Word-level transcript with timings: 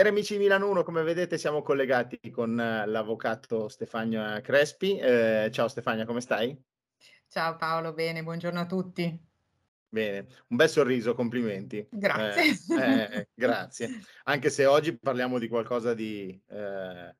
Cari 0.00 0.12
amici 0.12 0.32
di 0.32 0.38
Milano 0.38 0.70
1, 0.70 0.82
come 0.82 1.02
vedete 1.02 1.36
siamo 1.36 1.60
collegati 1.60 2.30
con 2.30 2.58
eh, 2.58 2.86
l'avvocato 2.86 3.68
Stefania 3.68 4.40
Crespi. 4.40 4.96
Eh, 4.96 5.50
ciao 5.52 5.68
Stefania, 5.68 6.06
come 6.06 6.22
stai? 6.22 6.58
Ciao 7.28 7.56
Paolo, 7.56 7.92
bene, 7.92 8.22
buongiorno 8.22 8.60
a 8.60 8.64
tutti. 8.64 9.14
Bene, 9.90 10.26
un 10.46 10.56
bel 10.56 10.70
sorriso, 10.70 11.12
complimenti. 11.14 11.86
Grazie. 11.90 12.56
Eh, 12.80 13.14
eh, 13.14 13.28
grazie. 13.34 14.00
Anche 14.24 14.48
se 14.48 14.64
oggi 14.64 14.96
parliamo 14.96 15.38
di 15.38 15.48
qualcosa 15.48 15.92
di 15.92 16.30
eh, 16.48 17.14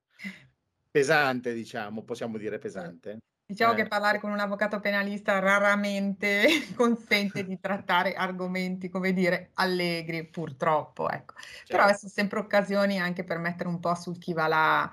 pesante, 0.90 1.52
diciamo, 1.52 2.02
possiamo 2.02 2.38
dire 2.38 2.56
pesante. 2.56 3.18
Diciamo 3.50 3.74
che 3.74 3.88
parlare 3.88 4.20
con 4.20 4.30
un 4.30 4.38
avvocato 4.38 4.78
penalista 4.78 5.40
raramente 5.40 6.46
consente 6.76 7.42
di 7.44 7.58
trattare 7.58 8.14
argomenti, 8.14 8.88
come 8.88 9.12
dire, 9.12 9.50
allegri, 9.54 10.24
purtroppo, 10.24 11.10
ecco. 11.10 11.34
Però 11.68 11.84
Certo. 11.84 11.98
sono 11.98 12.12
sempre 12.12 12.38
occasioni 12.38 13.00
anche 13.00 13.24
per 13.24 13.38
mettere 13.38 13.68
un 13.68 13.80
po' 13.80 13.92
sul 13.96 14.18
chi 14.18 14.32
va 14.34 14.46
là, 14.46 14.92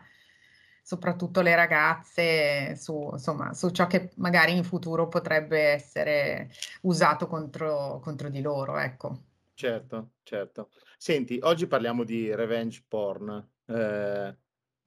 soprattutto 0.81 1.41
le 1.41 1.55
ragazze, 1.55 2.75
su, 2.75 3.09
insomma, 3.11 3.53
su 3.53 3.69
ciò 3.69 3.85
che 3.85 4.09
magari 4.15 4.55
in 4.57 4.63
futuro 4.63 5.07
potrebbe 5.07 5.59
essere 5.59 6.49
usato 6.81 7.27
contro, 7.27 7.99
contro 8.01 8.27
di 8.29 8.41
loro, 8.41 8.77
ecco. 8.79 9.19
Certo, 9.53 10.13
certo. 10.23 10.69
Senti, 10.97 11.39
oggi 11.41 11.65
parliamo 11.67 12.03
di 12.03 12.33
revenge 12.35 12.83
porn. 12.87 13.49
Eh, 13.65 14.37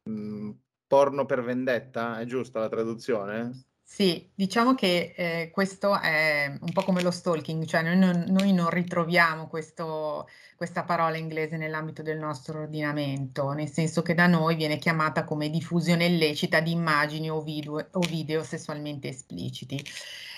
mh, 0.03 0.51
porno 0.91 1.25
per 1.25 1.41
vendetta, 1.45 2.19
è 2.19 2.25
giusta 2.25 2.59
la 2.59 2.69
traduzione? 2.69 3.67
Sì, 3.85 4.29
diciamo 4.35 4.75
che 4.75 5.15
eh, 5.17 5.51
questo 5.53 5.97
è 6.01 6.53
un 6.61 6.73
po' 6.73 6.83
come 6.83 7.01
lo 7.01 7.13
stalking, 7.13 7.65
cioè 7.65 7.83
noi 7.83 7.97
non, 7.97 8.25
noi 8.27 8.53
non 8.53 8.71
ritroviamo 8.71 9.47
questo, 9.47 10.29
questa 10.57 10.83
parola 10.83 11.17
inglese 11.17 11.57
nell'ambito 11.57 12.03
del 12.03 12.19
nostro 12.19 12.63
ordinamento, 12.63 13.53
nel 13.53 13.69
senso 13.69 14.03
che 14.03 14.15
da 14.15 14.27
noi 14.27 14.57
viene 14.57 14.79
chiamata 14.79 15.23
come 15.23 15.49
diffusione 15.49 16.07
illecita 16.07 16.59
di 16.59 16.73
immagini 16.73 17.31
o 17.31 17.41
video, 17.41 17.87
o 17.93 18.01
video 18.01 18.43
sessualmente 18.43 19.09
espliciti. 19.09 19.81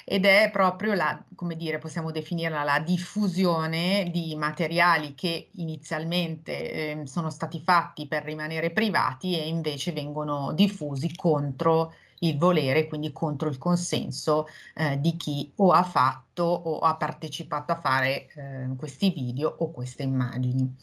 Ed 0.04 0.24
è 0.24 0.50
proprio 0.52 0.94
la, 0.94 1.22
come 1.34 1.56
dire, 1.56 1.78
possiamo 1.78 2.10
definirla 2.10 2.62
la 2.62 2.80
diffusione 2.80 4.08
di 4.12 4.34
materiali 4.36 5.14
che 5.14 5.48
inizialmente 5.52 6.72
eh, 6.72 7.06
sono 7.06 7.30
stati 7.30 7.60
fatti 7.60 8.06
per 8.06 8.24
rimanere 8.24 8.70
privati 8.70 9.38
e 9.38 9.48
invece 9.48 9.92
vengono 9.92 10.52
diffusi 10.52 11.14
contro 11.14 11.92
il 12.22 12.38
volere, 12.38 12.86
quindi 12.86 13.12
contro 13.12 13.48
il 13.48 13.58
consenso 13.58 14.46
eh, 14.74 14.98
di 15.00 15.16
chi 15.16 15.52
o 15.56 15.72
ha 15.72 15.82
fatto 15.82 16.44
o 16.44 16.78
ha 16.80 16.94
partecipato 16.96 17.72
a 17.72 17.80
fare 17.80 18.28
eh, 18.34 18.68
questi 18.76 19.10
video 19.10 19.54
o 19.58 19.70
queste 19.70 20.02
immagini. 20.02 20.76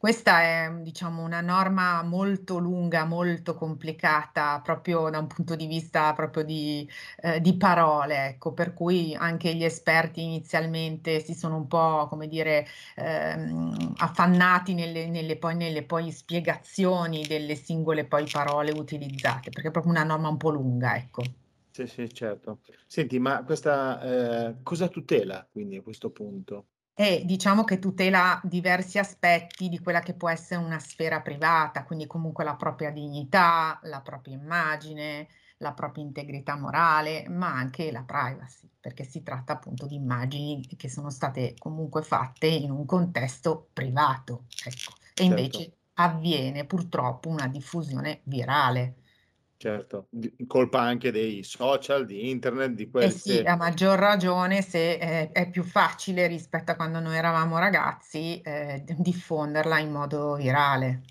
Questa 0.00 0.40
è, 0.40 0.72
diciamo, 0.80 1.22
una 1.22 1.42
norma 1.42 2.02
molto 2.02 2.56
lunga, 2.56 3.04
molto 3.04 3.54
complicata, 3.54 4.58
proprio 4.62 5.10
da 5.10 5.18
un 5.18 5.26
punto 5.26 5.54
di 5.56 5.66
vista 5.66 6.14
proprio 6.14 6.42
di, 6.42 6.88
eh, 7.20 7.38
di 7.42 7.54
parole, 7.58 8.28
ecco, 8.28 8.54
per 8.54 8.72
cui 8.72 9.14
anche 9.14 9.54
gli 9.54 9.62
esperti 9.62 10.22
inizialmente 10.22 11.20
si 11.20 11.34
sono 11.34 11.56
un 11.56 11.66
po', 11.66 12.06
come 12.08 12.28
dire, 12.28 12.66
ehm, 12.96 13.92
affannati 13.98 14.72
nelle, 14.72 15.06
nelle, 15.06 15.36
poi, 15.36 15.54
nelle 15.54 15.82
poi 15.84 16.10
spiegazioni 16.12 17.26
delle 17.26 17.54
singole 17.54 18.06
poi 18.06 18.26
parole 18.26 18.70
utilizzate, 18.72 19.50
perché 19.50 19.68
è 19.68 19.70
proprio 19.70 19.92
una 19.92 20.04
norma 20.04 20.28
un 20.28 20.38
po' 20.38 20.48
lunga, 20.50 20.96
ecco. 20.96 21.34
Sì, 21.72 21.86
sì, 21.88 22.12
certo. 22.12 22.60
Senti, 22.86 23.18
ma 23.18 23.42
questa 23.44 24.48
eh, 24.50 24.62
cosa 24.62 24.88
tutela 24.88 25.46
quindi 25.50 25.76
a 25.76 25.82
questo 25.82 26.10
punto? 26.10 26.69
E 26.94 27.22
diciamo 27.24 27.64
che 27.64 27.78
tutela 27.78 28.38
diversi 28.44 28.98
aspetti 28.98 29.68
di 29.70 29.78
quella 29.78 30.00
che 30.00 30.14
può 30.14 30.28
essere 30.28 30.62
una 30.62 30.78
sfera 30.78 31.22
privata, 31.22 31.84
quindi 31.84 32.06
comunque 32.06 32.44
la 32.44 32.56
propria 32.56 32.90
dignità, 32.90 33.78
la 33.84 34.02
propria 34.02 34.34
immagine, 34.34 35.26
la 35.58 35.72
propria 35.72 36.04
integrità 36.04 36.56
morale, 36.56 37.26
ma 37.28 37.52
anche 37.54 37.90
la 37.90 38.02
privacy, 38.02 38.68
perché 38.78 39.04
si 39.04 39.22
tratta 39.22 39.54
appunto 39.54 39.86
di 39.86 39.94
immagini 39.94 40.66
che 40.76 40.88
sono 40.90 41.08
state 41.10 41.54
comunque 41.58 42.02
fatte 42.02 42.46
in 42.48 42.70
un 42.70 42.84
contesto 42.84 43.70
privato, 43.72 44.46
ecco. 44.62 44.92
E 45.14 45.24
invece 45.24 45.56
Certo. 45.56 45.72
avviene 45.94 46.66
purtroppo 46.66 47.28
una 47.30 47.46
diffusione 47.48 48.20
virale. 48.24 48.96
Certo, 49.60 50.08
colpa 50.46 50.80
anche 50.80 51.12
dei 51.12 51.42
social, 51.42 52.06
di 52.06 52.30
internet, 52.30 52.70
di 52.70 52.84
Eh 52.96 53.10
sì, 53.10 53.42
queste 53.42 53.42
a 53.42 53.56
maggior 53.56 53.98
ragione 53.98 54.62
se 54.62 54.92
eh, 54.92 55.32
è 55.32 55.50
più 55.50 55.62
facile 55.64 56.26
rispetto 56.26 56.70
a 56.70 56.76
quando 56.76 56.98
noi 56.98 57.14
eravamo 57.16 57.58
ragazzi 57.58 58.40
eh, 58.40 58.82
diffonderla 58.86 59.78
in 59.78 59.90
modo 59.90 60.34
virale. 60.36 61.02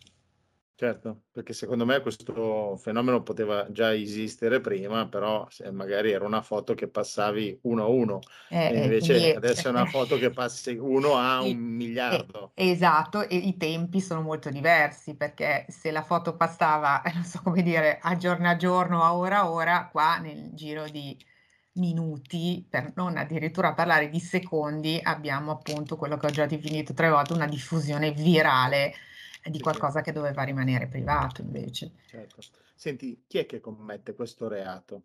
Certo, 0.79 1.23
perché 1.31 1.51
secondo 1.53 1.85
me 1.85 1.99
questo 2.01 2.77
fenomeno 2.77 3.21
poteva 3.21 3.69
già 3.71 3.93
esistere 3.93 4.61
prima, 4.61 5.07
però 5.09 5.45
magari 5.71 6.11
era 6.11 6.25
una 6.25 6.41
foto 6.41 6.73
che 6.73 6.87
passavi 6.89 7.59
uno 7.63 7.83
a 7.83 7.87
uno, 7.87 8.27
Eh, 8.51 8.65
e 8.65 8.77
eh, 8.85 8.95
invece 8.95 9.31
quindi 9.33 9.33
adesso 9.33 9.67
è 9.67 9.71
una 9.71 9.85
foto 9.85 10.17
che 10.17 10.31
passi 10.31 10.75
uno 10.77 11.15
a 11.17 11.41
un 11.41 11.57
miliardo. 11.57 12.53
e- 12.55 12.71
esatto, 12.71 13.27
e 13.27 13.35
i 13.37 13.57
tempi 13.57 14.01
sono 14.01 14.21
molto 14.21 14.49
diversi 14.49 15.15
perché 15.15 15.65
se 15.69 15.91
la 15.91 16.03
foto 16.03 16.35
passava, 16.35 17.01
eh, 17.01 17.13
non 17.13 17.23
so 17.23 17.41
come 17.41 17.61
dire, 17.63 17.99
a 18.01 18.15
giorno 18.17 18.49
a 18.49 18.55
giorno, 18.55 19.03
a 19.03 19.15
ora 19.15 19.39
a 19.39 19.49
ora, 19.51 19.87
qua 19.91 20.17
nel 20.17 20.51
giro 20.53 20.87
di 20.89 21.17
minuti, 21.73 22.65
per 22.69 22.93
non 22.95 23.17
addirittura 23.17 23.73
parlare 23.73 24.09
di 24.09 24.19
secondi, 24.19 24.99
abbiamo 25.01 25.51
appunto 25.51 25.95
quello 25.97 26.17
che 26.17 26.27
ho 26.27 26.29
già 26.31 26.45
definito 26.45 26.93
tre 26.93 27.09
volte, 27.09 27.33
una 27.33 27.47
diffusione 27.47 28.11
virale 28.11 28.93
di 29.49 29.59
qualcosa 29.59 30.01
che 30.01 30.11
doveva 30.11 30.43
rimanere 30.43 30.87
privato 30.87 31.41
invece. 31.41 31.91
certo. 32.07 32.41
Senti, 32.75 33.23
chi 33.27 33.39
è 33.39 33.45
che 33.45 33.59
commette 33.59 34.15
questo 34.15 34.47
reato? 34.47 35.03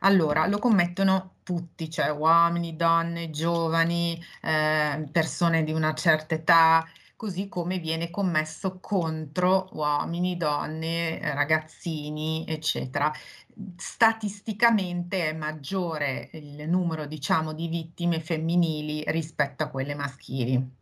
Allora, 0.00 0.46
lo 0.46 0.58
commettono 0.58 1.36
tutti, 1.42 1.90
cioè 1.90 2.10
uomini, 2.10 2.76
donne, 2.76 3.30
giovani, 3.30 4.18
eh, 4.42 5.06
persone 5.12 5.62
di 5.64 5.72
una 5.72 5.92
certa 5.94 6.34
età, 6.34 6.86
così 7.16 7.48
come 7.48 7.78
viene 7.78 8.08
commesso 8.08 8.80
contro 8.80 9.68
uomini, 9.72 10.38
donne, 10.38 11.20
eh, 11.20 11.34
ragazzini, 11.34 12.46
eccetera. 12.48 13.12
Statisticamente 13.76 15.28
è 15.28 15.32
maggiore 15.34 16.30
il 16.32 16.66
numero, 16.68 17.06
diciamo, 17.06 17.52
di 17.52 17.68
vittime 17.68 18.20
femminili 18.20 19.04
rispetto 19.08 19.62
a 19.64 19.68
quelle 19.68 19.94
maschili. 19.94 20.78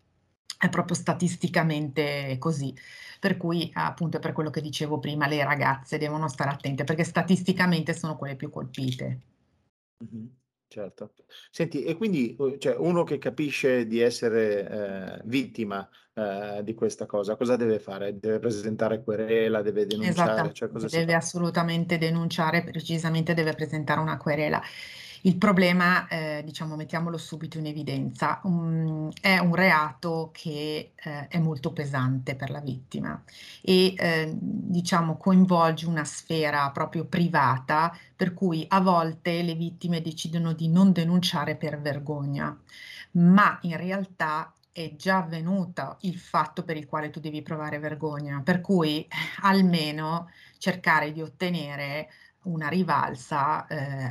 È 0.61 0.69
proprio 0.71 0.97
statisticamente 0.97 2.37
così. 2.41 2.75
Per 3.21 3.37
cui, 3.37 3.71
appunto, 3.75 4.17
è 4.17 4.21
per 4.21 4.33
quello 4.33 4.51
che 4.51 4.61
dicevo 4.61 4.99
prima, 4.99 5.29
le 5.29 5.45
ragazze 5.45 5.99
devono 5.99 6.27
stare 6.29 6.51
attente 6.51 6.83
perché 6.83 7.05
statisticamente 7.05 7.95
sono 7.95 8.17
quelle 8.17 8.35
più 8.35 8.51
colpite. 8.51 9.21
Mh-mh. 10.01 10.37
Certo. 10.71 11.15
Senti, 11.51 11.83
e 11.85 11.95
quindi, 11.97 12.37
cioè 12.59 12.77
uno 12.77 13.03
che 13.03 13.17
capisce 13.17 13.87
di 13.87 14.01
essere, 14.01 14.69
ehm, 14.69 15.23
vittima, 15.25 15.89
ehm, 16.13 16.61
di 16.61 16.75
questa 16.75 17.07
cosa, 17.07 17.37
cosa 17.37 17.57
deve 17.57 17.79
fare? 17.79 18.19
Deve 18.19 18.39
presentare 18.39 19.03
querela, 19.03 19.63
deve 19.63 19.87
denunciare, 19.87 20.53
cioè 20.53 20.69
Esattamente, 20.71 20.89
si 20.89 20.89
deve 20.89 21.15
assolutamente 21.15 21.99
denunciare, 21.99 22.63
precisamente 22.63 23.35
deve 23.35 23.55
presentare 23.55 24.01
una 24.01 24.17
querela. 24.17 24.63
Il 25.23 25.37
problema, 25.37 26.07
eh, 26.09 26.43
diciamo, 26.45 26.77
mettiamolo 26.77 27.19
subito 27.19 27.59
in 27.59 27.67
evidenza, 27.67 28.41
um, 28.45 29.11
è 29.21 29.39
un 29.39 29.55
reato 29.55 30.31
che 30.33 30.93
eh, 30.95 31.29
è 31.29 31.39
molto 31.39 31.73
pesante 31.73 32.37
per 32.37 32.51
la 32.51 32.61
vittima 32.61 33.21
e 33.61 33.95
eh, 33.97 34.33
diciamo 34.41 35.17
coinvolge 35.17 35.87
una 35.87 36.05
sfera 36.05 36.71
proprio 36.71 37.05
privata, 37.07 37.97
per 38.15 38.33
cui 38.35 38.65
a 38.69 38.81
volte 38.81 39.43
le 39.43 39.55
vittime 39.55 40.01
decidono 40.01 40.53
di 40.53 40.69
non 40.69 40.93
denunciare 40.93 41.57
per 41.57 41.81
vergogna, 41.81 42.57
ma 43.13 43.59
in 43.63 43.77
realtà 43.77 44.53
è 44.71 44.95
già 44.95 45.19
avvenuto 45.19 45.97
il 46.03 46.19
fatto 46.19 46.63
per 46.63 46.77
il 46.77 46.87
quale 46.87 47.11
tu 47.11 47.19
devi 47.19 47.43
provare 47.43 47.81
vergogna, 47.81 48.41
per 48.45 48.61
cui 48.61 49.03
eh, 49.03 49.09
almeno 49.43 50.31
cercare 50.59 51.13
di 51.13 51.21
ottenere 51.21 52.09
una 52.43 52.69
rivalsa 52.69 53.67
eh, 53.67 54.11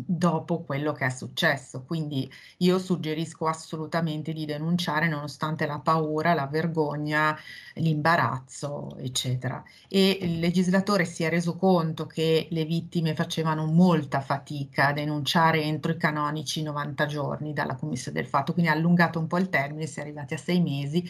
dopo 0.00 0.62
quello 0.62 0.92
che 0.92 1.06
è 1.06 1.10
successo. 1.10 1.82
Quindi 1.84 2.30
io 2.58 2.78
suggerisco 2.78 3.46
assolutamente 3.46 4.32
di 4.32 4.44
denunciare 4.44 5.08
nonostante 5.08 5.66
la 5.66 5.80
paura, 5.80 6.34
la 6.34 6.46
vergogna, 6.46 7.36
l'imbarazzo, 7.74 8.96
eccetera. 8.98 9.62
E 9.88 10.18
il 10.22 10.38
legislatore 10.38 11.04
si 11.04 11.24
è 11.24 11.28
reso 11.28 11.56
conto 11.56 12.06
che 12.06 12.46
le 12.50 12.64
vittime 12.64 13.14
facevano 13.14 13.66
molta 13.66 14.20
fatica 14.20 14.88
a 14.88 14.92
denunciare 14.92 15.62
entro 15.62 15.92
i 15.92 15.96
canonici 15.96 16.62
90 16.62 17.06
giorni 17.06 17.52
dalla 17.52 17.74
commissione 17.76 18.20
del 18.20 18.28
fatto, 18.28 18.52
quindi 18.52 18.70
ha 18.70 18.74
allungato 18.74 19.18
un 19.18 19.26
po' 19.26 19.38
il 19.38 19.48
termine, 19.48 19.86
si 19.86 19.98
è 19.98 20.02
arrivati 20.02 20.34
a 20.34 20.36
sei 20.38 20.60
mesi, 20.60 21.04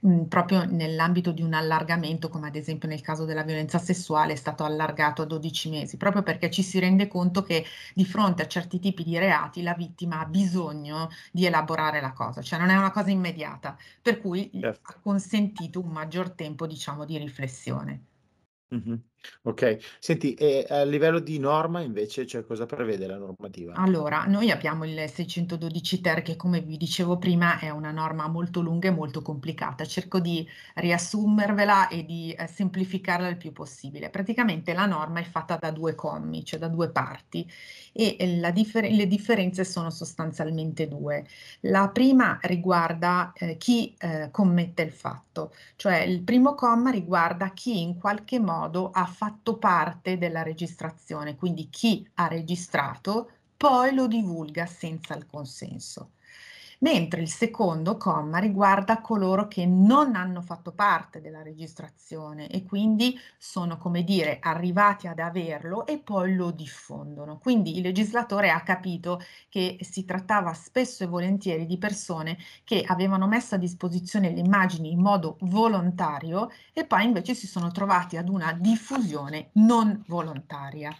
mh, 0.00 0.22
proprio 0.24 0.64
nell'ambito 0.64 1.32
di 1.32 1.42
un 1.42 1.54
allargamento, 1.54 2.28
come 2.28 2.48
ad 2.48 2.56
esempio 2.56 2.88
nel 2.88 3.00
caso 3.00 3.24
della 3.24 3.42
violenza 3.42 3.78
sessuale, 3.78 4.32
è 4.32 4.36
stato 4.36 4.64
allargato 4.64 5.22
a 5.22 5.24
12 5.26 5.70
mesi, 5.70 5.96
proprio 5.96 6.22
perché 6.22 6.50
ci 6.50 6.62
si 6.62 6.78
rende 6.78 7.08
conto 7.08 7.42
che 7.42 7.64
di 7.94 8.04
fronte 8.04 8.26
fronte 8.28 8.42
a 8.42 8.46
certi 8.46 8.78
tipi 8.78 9.04
di 9.04 9.18
reati 9.18 9.62
la 9.62 9.74
vittima 9.74 10.20
ha 10.20 10.26
bisogno 10.26 11.08
di 11.32 11.46
elaborare 11.46 12.00
la 12.00 12.12
cosa, 12.12 12.42
cioè 12.42 12.58
non 12.58 12.68
è 12.70 12.76
una 12.76 12.90
cosa 12.90 13.10
immediata, 13.10 13.76
per 14.02 14.20
cui 14.20 14.50
certo. 14.60 14.80
ha 14.82 15.00
consentito 15.00 15.80
un 15.80 15.90
maggior 15.90 16.30
tempo, 16.30 16.66
diciamo, 16.66 17.04
di 17.04 17.16
riflessione. 17.18 18.04
Mh-mh. 18.70 19.07
Okay. 19.44 19.78
Senti, 20.00 20.34
e 20.34 20.64
a 20.68 20.82
livello 20.84 21.18
di 21.20 21.38
norma 21.38 21.80
invece, 21.80 22.26
cioè 22.26 22.44
cosa 22.44 22.66
prevede 22.66 23.06
la 23.06 23.16
normativa? 23.18 23.80
Allora, 23.80 24.24
noi 24.24 24.50
abbiamo 24.50 24.84
il 24.84 25.08
612 25.08 26.00
ter 26.00 26.22
che 26.22 26.34
come 26.34 26.60
vi 26.62 26.76
dicevo 26.76 27.16
prima 27.16 27.60
è 27.60 27.70
una 27.70 27.92
norma 27.92 28.26
molto 28.26 28.60
lunga 28.60 28.88
e 28.88 28.90
molto 28.90 29.22
complicata. 29.22 29.84
Cerco 29.84 30.18
di 30.18 30.44
riassumervela 30.74 31.86
e 31.86 32.04
di, 32.04 32.34
ehm, 32.36 32.46
semplificarla 32.46 33.28
il 33.28 33.36
più 33.36 33.52
possibile. 33.52 34.10
Praticamente 34.10 34.72
la 34.72 34.86
norma 34.86 35.20
è 35.20 35.22
fatta 35.24 35.56
da 35.60 35.70
due 35.70 35.94
commi, 35.94 36.44
cioè 36.44 36.58
da 36.58 36.66
due 36.68 36.90
parti 36.90 37.48
e 37.92 38.16
la 38.40 38.50
differ 38.50 38.90
le 38.90 39.06
differenze 39.06 39.64
sono 39.64 39.90
sostanzialmente 39.90 40.88
due. 40.88 41.24
La 41.60 41.88
prima 41.90 42.38
riguarda, 42.42 43.30
ehm, 43.34 43.56
chi, 43.58 43.94
ehm, 43.96 44.30
commette 44.32 44.82
il 44.82 44.90
fatto, 44.92 45.52
cioè 45.76 45.98
il 46.00 46.22
primo 46.24 46.54
comma 46.54 46.90
riguarda 46.90 47.50
chi 47.52 47.80
in 47.80 47.96
qualche 47.96 48.40
modo 48.40 48.90
ha 48.90 49.06
fatto 49.08 49.58
parte 49.58 50.18
della 50.18 50.42
registrazione, 50.42 51.36
quindi 51.36 51.68
chi 51.68 52.08
ha 52.14 52.28
registrato 52.28 53.30
poi 53.56 53.92
lo 53.94 54.06
divulga 54.06 54.66
senza 54.66 55.16
il 55.16 55.26
consenso 55.26 56.12
mentre 56.78 57.20
il 57.20 57.28
secondo 57.28 57.96
comma 57.96 58.38
riguarda 58.38 59.00
coloro 59.00 59.48
che 59.48 59.66
non 59.66 60.14
hanno 60.14 60.42
fatto 60.42 60.72
parte 60.72 61.20
della 61.20 61.42
registrazione 61.42 62.48
e 62.48 62.64
quindi 62.64 63.18
sono, 63.38 63.78
come 63.78 64.04
dire, 64.04 64.38
arrivati 64.40 65.06
ad 65.06 65.18
averlo 65.18 65.86
e 65.86 65.98
poi 65.98 66.34
lo 66.34 66.50
diffondono. 66.50 67.38
Quindi 67.38 67.76
il 67.76 67.82
legislatore 67.82 68.50
ha 68.50 68.62
capito 68.62 69.20
che 69.48 69.78
si 69.80 70.04
trattava 70.04 70.52
spesso 70.54 71.04
e 71.04 71.06
volentieri 71.06 71.66
di 71.66 71.78
persone 71.78 72.38
che 72.64 72.82
avevano 72.86 73.26
messo 73.26 73.54
a 73.54 73.58
disposizione 73.58 74.30
le 74.30 74.40
immagini 74.40 74.92
in 74.92 75.00
modo 75.00 75.36
volontario 75.40 76.50
e 76.72 76.84
poi 76.86 77.04
invece 77.04 77.34
si 77.34 77.46
sono 77.46 77.70
trovati 77.70 78.16
ad 78.16 78.28
una 78.28 78.52
diffusione 78.52 79.50
non 79.54 80.02
volontaria 80.06 80.96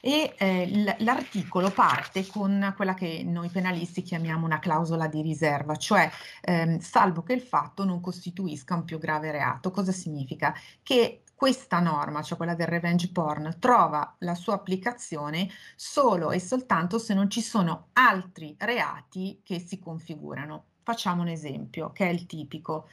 e 0.00 0.34
eh, 0.38 0.96
l'articolo 0.98 1.70
parte 1.70 2.26
con 2.26 2.72
quella 2.76 2.94
che 2.94 3.22
noi 3.24 3.48
penalisti 3.48 4.02
chiamiamo 4.02 4.44
una 4.44 4.58
clausola 4.58 5.06
di 5.06 5.22
riserva, 5.22 5.76
cioè 5.76 6.10
ehm, 6.42 6.78
salvo 6.78 7.22
che 7.22 7.32
il 7.32 7.42
fatto 7.42 7.84
non 7.84 8.00
costituisca 8.00 8.74
un 8.74 8.84
più 8.84 8.98
grave 8.98 9.30
reato. 9.30 9.70
Cosa 9.70 9.92
significa? 9.92 10.54
Che 10.82 11.22
questa 11.38 11.78
norma, 11.78 12.20
cioè 12.22 12.36
quella 12.36 12.56
del 12.56 12.66
revenge 12.66 13.12
porn, 13.12 13.58
trova 13.60 14.16
la 14.18 14.34
sua 14.34 14.54
applicazione 14.54 15.48
solo 15.76 16.32
e 16.32 16.40
soltanto 16.40 16.98
se 16.98 17.14
non 17.14 17.30
ci 17.30 17.42
sono 17.42 17.90
altri 17.92 18.56
reati 18.58 19.40
che 19.44 19.60
si 19.60 19.78
configurano. 19.78 20.64
Facciamo 20.82 21.22
un 21.22 21.28
esempio, 21.28 21.92
che 21.92 22.08
è 22.08 22.12
il 22.12 22.26
tipico. 22.26 22.88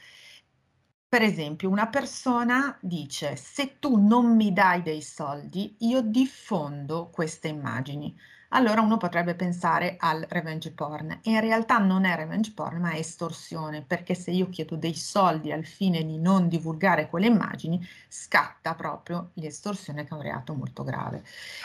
Per 1.08 1.22
esempio, 1.22 1.68
una 1.68 1.88
persona 1.88 2.76
dice: 2.80 3.34
"Se 3.36 3.78
tu 3.78 3.96
non 3.96 4.36
mi 4.36 4.52
dai 4.52 4.82
dei 4.82 5.02
soldi, 5.02 5.74
io 5.80 6.00
diffondo 6.00 7.10
queste 7.10 7.48
immagini". 7.48 8.16
Allora 8.50 8.80
uno 8.80 8.96
potrebbe 8.96 9.34
pensare 9.34 9.96
al 9.98 10.24
revenge 10.28 10.72
porn 10.72 11.10
e 11.22 11.30
in 11.30 11.40
realtà 11.40 11.78
non 11.78 12.04
è 12.04 12.14
revenge 12.14 12.52
porn, 12.52 12.80
ma 12.80 12.90
è 12.92 12.98
estorsione, 12.98 13.82
perché 13.82 14.14
se 14.14 14.30
io 14.30 14.48
chiedo 14.48 14.76
dei 14.76 14.94
soldi 14.94 15.50
al 15.52 15.64
fine 15.64 16.04
di 16.04 16.18
non 16.18 16.48
divulgare 16.48 17.08
quelle 17.08 17.26
immagini, 17.26 17.84
scatta 18.08 18.74
proprio 18.74 19.30
l'estorsione 19.34 20.04
che 20.04 20.10
è 20.10 20.14
un 20.14 20.22
reato 20.22 20.54
molto 20.54 20.84
grave. 20.84 21.24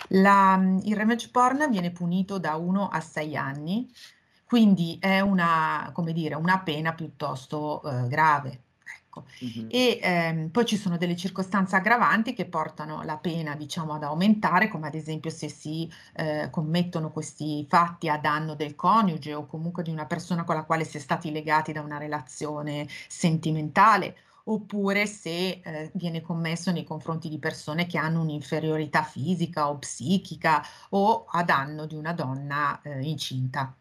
La, 0.10 0.60
il 0.84 0.96
revenge 0.96 1.30
porn 1.30 1.68
viene 1.70 1.92
punito 1.92 2.40
da 2.40 2.56
1 2.56 2.88
a 2.90 3.00
6 3.00 3.36
anni, 3.38 3.92
quindi 4.46 4.98
è 5.00 5.20
una, 5.20 5.92
dire, 6.14 6.36
una 6.36 6.60
pena 6.60 6.94
piuttosto 6.94 7.82
eh, 7.84 8.08
grave. 8.08 8.62
Ecco. 9.12 9.26
Mm-hmm. 9.44 9.68
E 9.70 10.00
ehm, 10.02 10.50
poi 10.50 10.66
ci 10.66 10.78
sono 10.78 10.98
delle 10.98 11.18
circostanze 11.18 11.76
aggravanti 11.76 12.34
che 12.34 12.46
portano 12.46 13.04
la 13.04 13.18
pena, 13.18 13.56
diciamo, 13.56 13.94
ad 13.94 14.04
aumentare, 14.04 14.70
come 14.70 14.88
ad 14.88 14.96
esempio 14.96 15.30
se 15.30 15.50
si 15.50 15.92
eh, 16.14 16.48
commettono 16.50 17.12
questi 17.12 17.66
fatti 17.68 18.08
a 18.08 18.18
danno 18.18 18.56
del 18.56 18.76
coniuge 18.76 19.34
o 19.34 19.46
comunque 19.46 19.84
di 19.84 19.92
una 19.92 20.06
persona 20.06 20.46
con 20.46 20.56
la 20.56 20.64
quale 20.64 20.86
si 20.86 20.96
è 20.96 21.00
stati 21.02 21.32
legati 21.32 21.74
da 21.74 21.82
una 21.82 21.98
relazione 21.98 22.88
sentimentale 23.08 24.16
oppure 24.46 25.06
se 25.06 25.62
eh, 25.64 25.92
viene 25.94 26.22
commesso 26.22 26.72
nei 26.72 26.84
confronti 26.84 27.30
di 27.30 27.38
persone 27.38 27.86
che 27.86 27.98
hanno 27.98 28.22
un'inferiorità 28.22 29.04
fisica 29.04 29.70
o 29.70 29.78
psichica 29.78 30.64
o 30.92 31.26
a 31.30 31.44
danno 31.44 31.86
di 31.86 31.96
una 31.96 32.14
donna 32.14 32.80
eh, 32.82 33.02
incinta. 33.02 33.76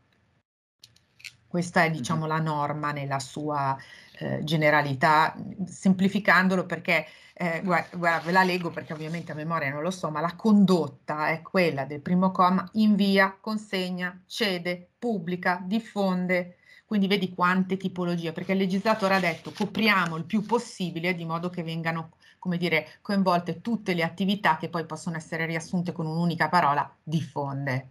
Questa 1.50 1.82
è 1.82 1.90
diciamo 1.90 2.26
la 2.26 2.38
norma 2.38 2.92
nella 2.92 3.18
sua 3.18 3.76
eh, 4.20 4.44
generalità, 4.44 5.34
semplificandolo 5.64 6.67
perché, 6.67 7.06
eh, 7.34 7.61
guarda, 7.64 7.96
guarda, 7.96 8.26
ve 8.26 8.32
la 8.32 8.43
leggo 8.43 8.70
perché 8.70 8.93
ovviamente 8.93 9.32
a 9.32 9.34
memoria 9.34 9.70
non 9.70 9.82
lo 9.82 9.90
so, 9.90 10.11
ma 10.11 10.20
la 10.20 10.34
condotta 10.37 11.28
è 11.28 11.43
quella 11.43 11.84
del 11.84 12.00
primo 12.00 12.31
comma, 12.31 12.69
invia, 12.75 13.37
consegna, 13.40 14.22
cede, 14.26 14.88
pubblica, 14.99 15.62
diffonde, 15.64 16.56
quindi 16.84 17.06
vedi 17.06 17.32
quante 17.34 17.76
tipologie, 17.76 18.32
perché 18.32 18.52
il 18.52 18.58
legislatore 18.58 19.14
ha 19.14 19.20
detto 19.20 19.52
copriamo 19.52 20.17
il 20.17 20.25
più 20.25 20.44
possibile 20.44 21.14
di 21.14 21.25
modo 21.25 21.49
che 21.50 21.62
vengano 21.62 22.11
come 22.40 22.56
dire, 22.56 22.88
coinvolte 23.02 23.61
tutte 23.61 23.93
le 23.93 24.02
attività 24.02 24.56
che 24.56 24.70
poi 24.70 24.87
possono 24.87 25.16
essere 25.16 25.44
riassunte 25.44 25.93
con 25.93 26.06
un'unica 26.06 26.49
parola, 26.49 26.90
diffonde. 27.02 27.88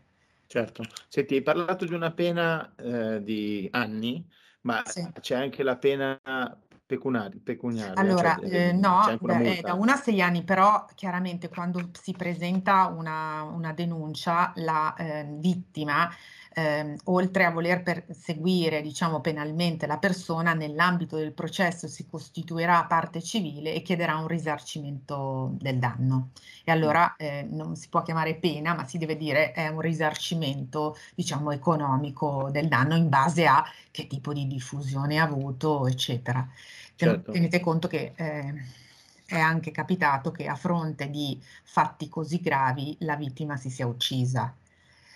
Certo. 0.48 0.84
Senti, 1.08 1.36
hai 1.36 1.44
parlato 1.44 1.86
di 1.86 1.94
una 1.94 2.12
pena, 2.12 2.74
ehm, 2.76 3.18
di 3.18 3.68
anni, 3.72 4.28
ma 4.62 4.84
Sì. 4.86 5.10
c'è 5.20 5.36
anche 5.36 5.64
la 5.64 5.78
pena 5.78 6.20
pecunari 6.86 7.40
pecuniaria, 7.42 8.14
cioè 8.16 8.34
Allora, 8.34 8.42
ehm, 8.44 8.78
no, 8.80 9.20
è 9.42 9.62
da 9.64 9.74
1 9.74 9.94
a 9.94 9.96
6 9.96 10.22
anni, 10.22 10.44
però 10.44 10.86
chiaramente 10.96 11.50
quando 11.50 11.90
si 11.94 12.16
presenta 12.16 12.88
una 12.88 13.42
una 13.44 13.74
denuncia, 13.74 14.52
la, 14.56 14.94
ehm, 14.98 15.40
vittima 15.40 16.10
ehm, 16.60 16.96
oltre 17.06 17.46
a 17.46 17.52
voler 17.52 17.82
perseguire, 17.84 18.82
diciamo, 18.82 19.22
penalmente 19.22 19.88
la 19.88 19.98
persona, 19.98 20.54
nell'ambito 20.54 21.16
del 21.16 21.32
processo 21.32 21.88
si 21.88 22.06
costituirà 22.08 22.84
parte 22.86 23.22
civile 23.22 23.74
e 23.74 23.82
chiederà 23.82 24.18
un 24.18 24.28
risarcimento 24.28 25.52
del 25.60 25.80
danno. 25.80 26.30
E 26.64 26.72
allora 26.72 27.16
eh, 27.16 27.48
non 27.50 27.76
si 27.76 27.88
può 27.90 28.02
chiamare 28.04 28.36
pena, 28.36 28.74
ma 28.74 28.86
si 28.86 28.98
deve 28.98 29.16
dire 29.16 29.54
è 29.54 29.68
un 29.70 29.82
risarcimento, 29.82 30.98
diciamo, 31.16 31.52
economico 31.52 32.50
del 32.52 32.68
danno 32.68 32.96
in 32.96 33.10
base 33.10 33.46
a 33.46 33.64
che 33.92 34.08
tipo 34.08 34.34
di 34.34 34.48
diffusione 34.48 35.18
ha 35.20 35.24
avuto, 35.24 35.88
eccetera. 35.88 36.48
Certo. 36.96 37.32
Tenete 37.32 37.62
conto 37.62 37.88
che 37.88 38.12
eh, 38.16 38.54
è 39.26 39.40
anche 39.40 39.72
capitato 39.72 40.32
che 40.32 40.48
a 40.48 40.56
fronte 40.56 41.10
di 41.10 41.42
fatti 41.64 42.10
così 42.10 42.42
gravi 42.42 42.98
la 43.02 43.16
vittima 43.16 43.56
si 43.56 43.70
sia 43.70 43.88
uccisa 43.88 44.54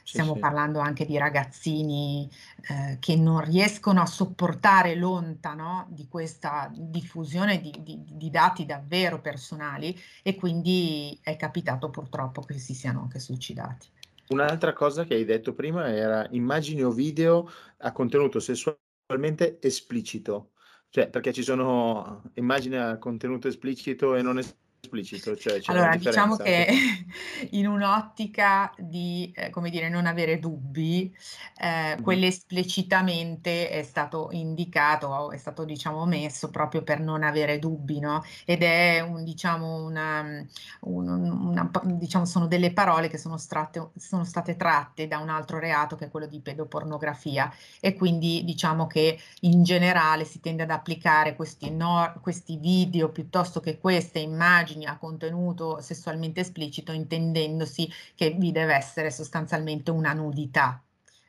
Stiamo 0.04 0.34
sì. 0.34 0.40
parlando 0.40 0.80
anche 0.80 1.06
di 1.06 1.18
ragazzini 1.18 2.30
eh, 2.70 2.98
che 3.00 3.16
non 3.16 3.42
riescono 3.44 4.02
a 4.02 4.06
sopportare 4.06 4.96
l'onta 4.96 5.54
no, 5.54 5.88
di 5.90 6.08
questa 6.10 6.70
diffusione 6.74 7.62
di, 7.62 7.74
di, 7.80 8.04
di, 8.06 8.30
dati 8.30 8.66
davvero 8.66 9.22
personali 9.22 9.98
e 10.22 10.36
quindi 10.36 11.18
è 11.24 11.38
capitato 11.38 11.90
purtroppo 11.90 12.42
che 12.42 12.60
si 12.60 12.74
siano 12.74 13.02
anche 13.02 13.20
suicidati. 13.20 13.88
Un'altra 14.28 14.74
cosa 14.74 15.06
che 15.06 15.14
hai 15.14 15.26
detto 15.26 15.54
prima 15.54 15.88
era 15.88 16.28
immagini 16.32 16.84
o 16.84 16.92
video 16.92 17.50
a 17.78 17.92
contenuto 17.94 18.40
sessualmente 18.40 19.60
esplicito, 19.62 20.52
cioè 20.90 21.10
perché 21.10 21.32
ci 21.32 21.44
sono 21.44 22.24
immagini 22.34 22.76
a 22.76 22.98
contenuto 22.98 23.48
esplicito 23.48 24.16
e 24.16 24.22
non 24.22 24.38
esplicito 24.38 24.62
esplicito, 24.84 25.36
cioè 25.38 25.62
Allora, 25.66 25.96
diciamo 25.96 26.36
che 26.36 26.68
in 27.52 27.68
un'ottica 27.68 28.74
di, 28.78 29.32
eh, 29.34 29.50
come 29.50 29.70
dire, 29.70 29.90
non 29.90 30.06
avere 30.06 30.40
dubbi, 30.40 31.13
eh, 31.58 31.68
mm-hmm. 31.68 32.02
quello 32.02 32.25
esplicitamente 32.25 33.70
è 33.70 33.82
stato 33.84 34.30
indicato, 34.32 35.32
è 35.32 35.38
stato 35.38 35.63
diciamo 35.63 36.06
messo 36.06 36.50
proprio 36.50 36.84
per 36.84 37.00
non 37.00 37.24
avere 37.24 37.60
dubbi, 37.60 38.00
no? 38.00 38.24
Ed 38.46 38.62
è 38.62 39.00
un, 39.00 39.24
diciamo, 39.24 39.84
una, 39.84 40.46
un, 40.82 41.08
una, 41.08 41.72
diciamo, 41.84 42.25
sono 42.25 42.48
delle 42.48 42.74
parole 42.74 43.08
che 43.08 43.18
sono, 43.18 43.38
stratte, 43.38 43.92
sono 43.98 44.25
state 44.25 44.58
tratte 44.58 45.08
da 45.08 45.20
un 45.20 45.30
altro 45.30 45.60
reato 45.60 45.96
che 45.96 46.06
è 46.06 46.12
quello 46.12 46.28
di 46.28 46.42
pedopornografia 46.42 47.52
e 47.80 47.94
quindi 47.94 48.44
diciamo 48.44 48.88
che 48.88 49.18
in 49.42 49.63
generale 49.63 50.25
si 50.25 50.40
tende 50.42 50.63
ad 50.63 50.72
applicare 50.72 51.36
questi, 51.36 51.72
no, 51.72 52.13
questi 52.22 52.58
video 52.58 53.10
piuttosto 53.10 53.60
che 53.60 53.78
queste 53.80 54.20
immagini 54.20 54.73
immagini 54.74 54.86
a 54.86 54.98
contenuto 54.98 55.80
sessualmente 55.82 56.42
esplicito, 56.42 56.92
intendendosi 56.92 57.89
che 58.15 58.32
vi 58.32 58.51
deve 58.51 58.74
essere 58.75 59.12
sostanzialmente 59.12 59.92
una 59.92 60.13
nudità. 60.13 60.82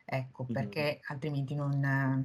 Ecco, 0.06 0.44
perché 0.44 1.00
altrimenti 1.08 1.54
non, 1.54 2.24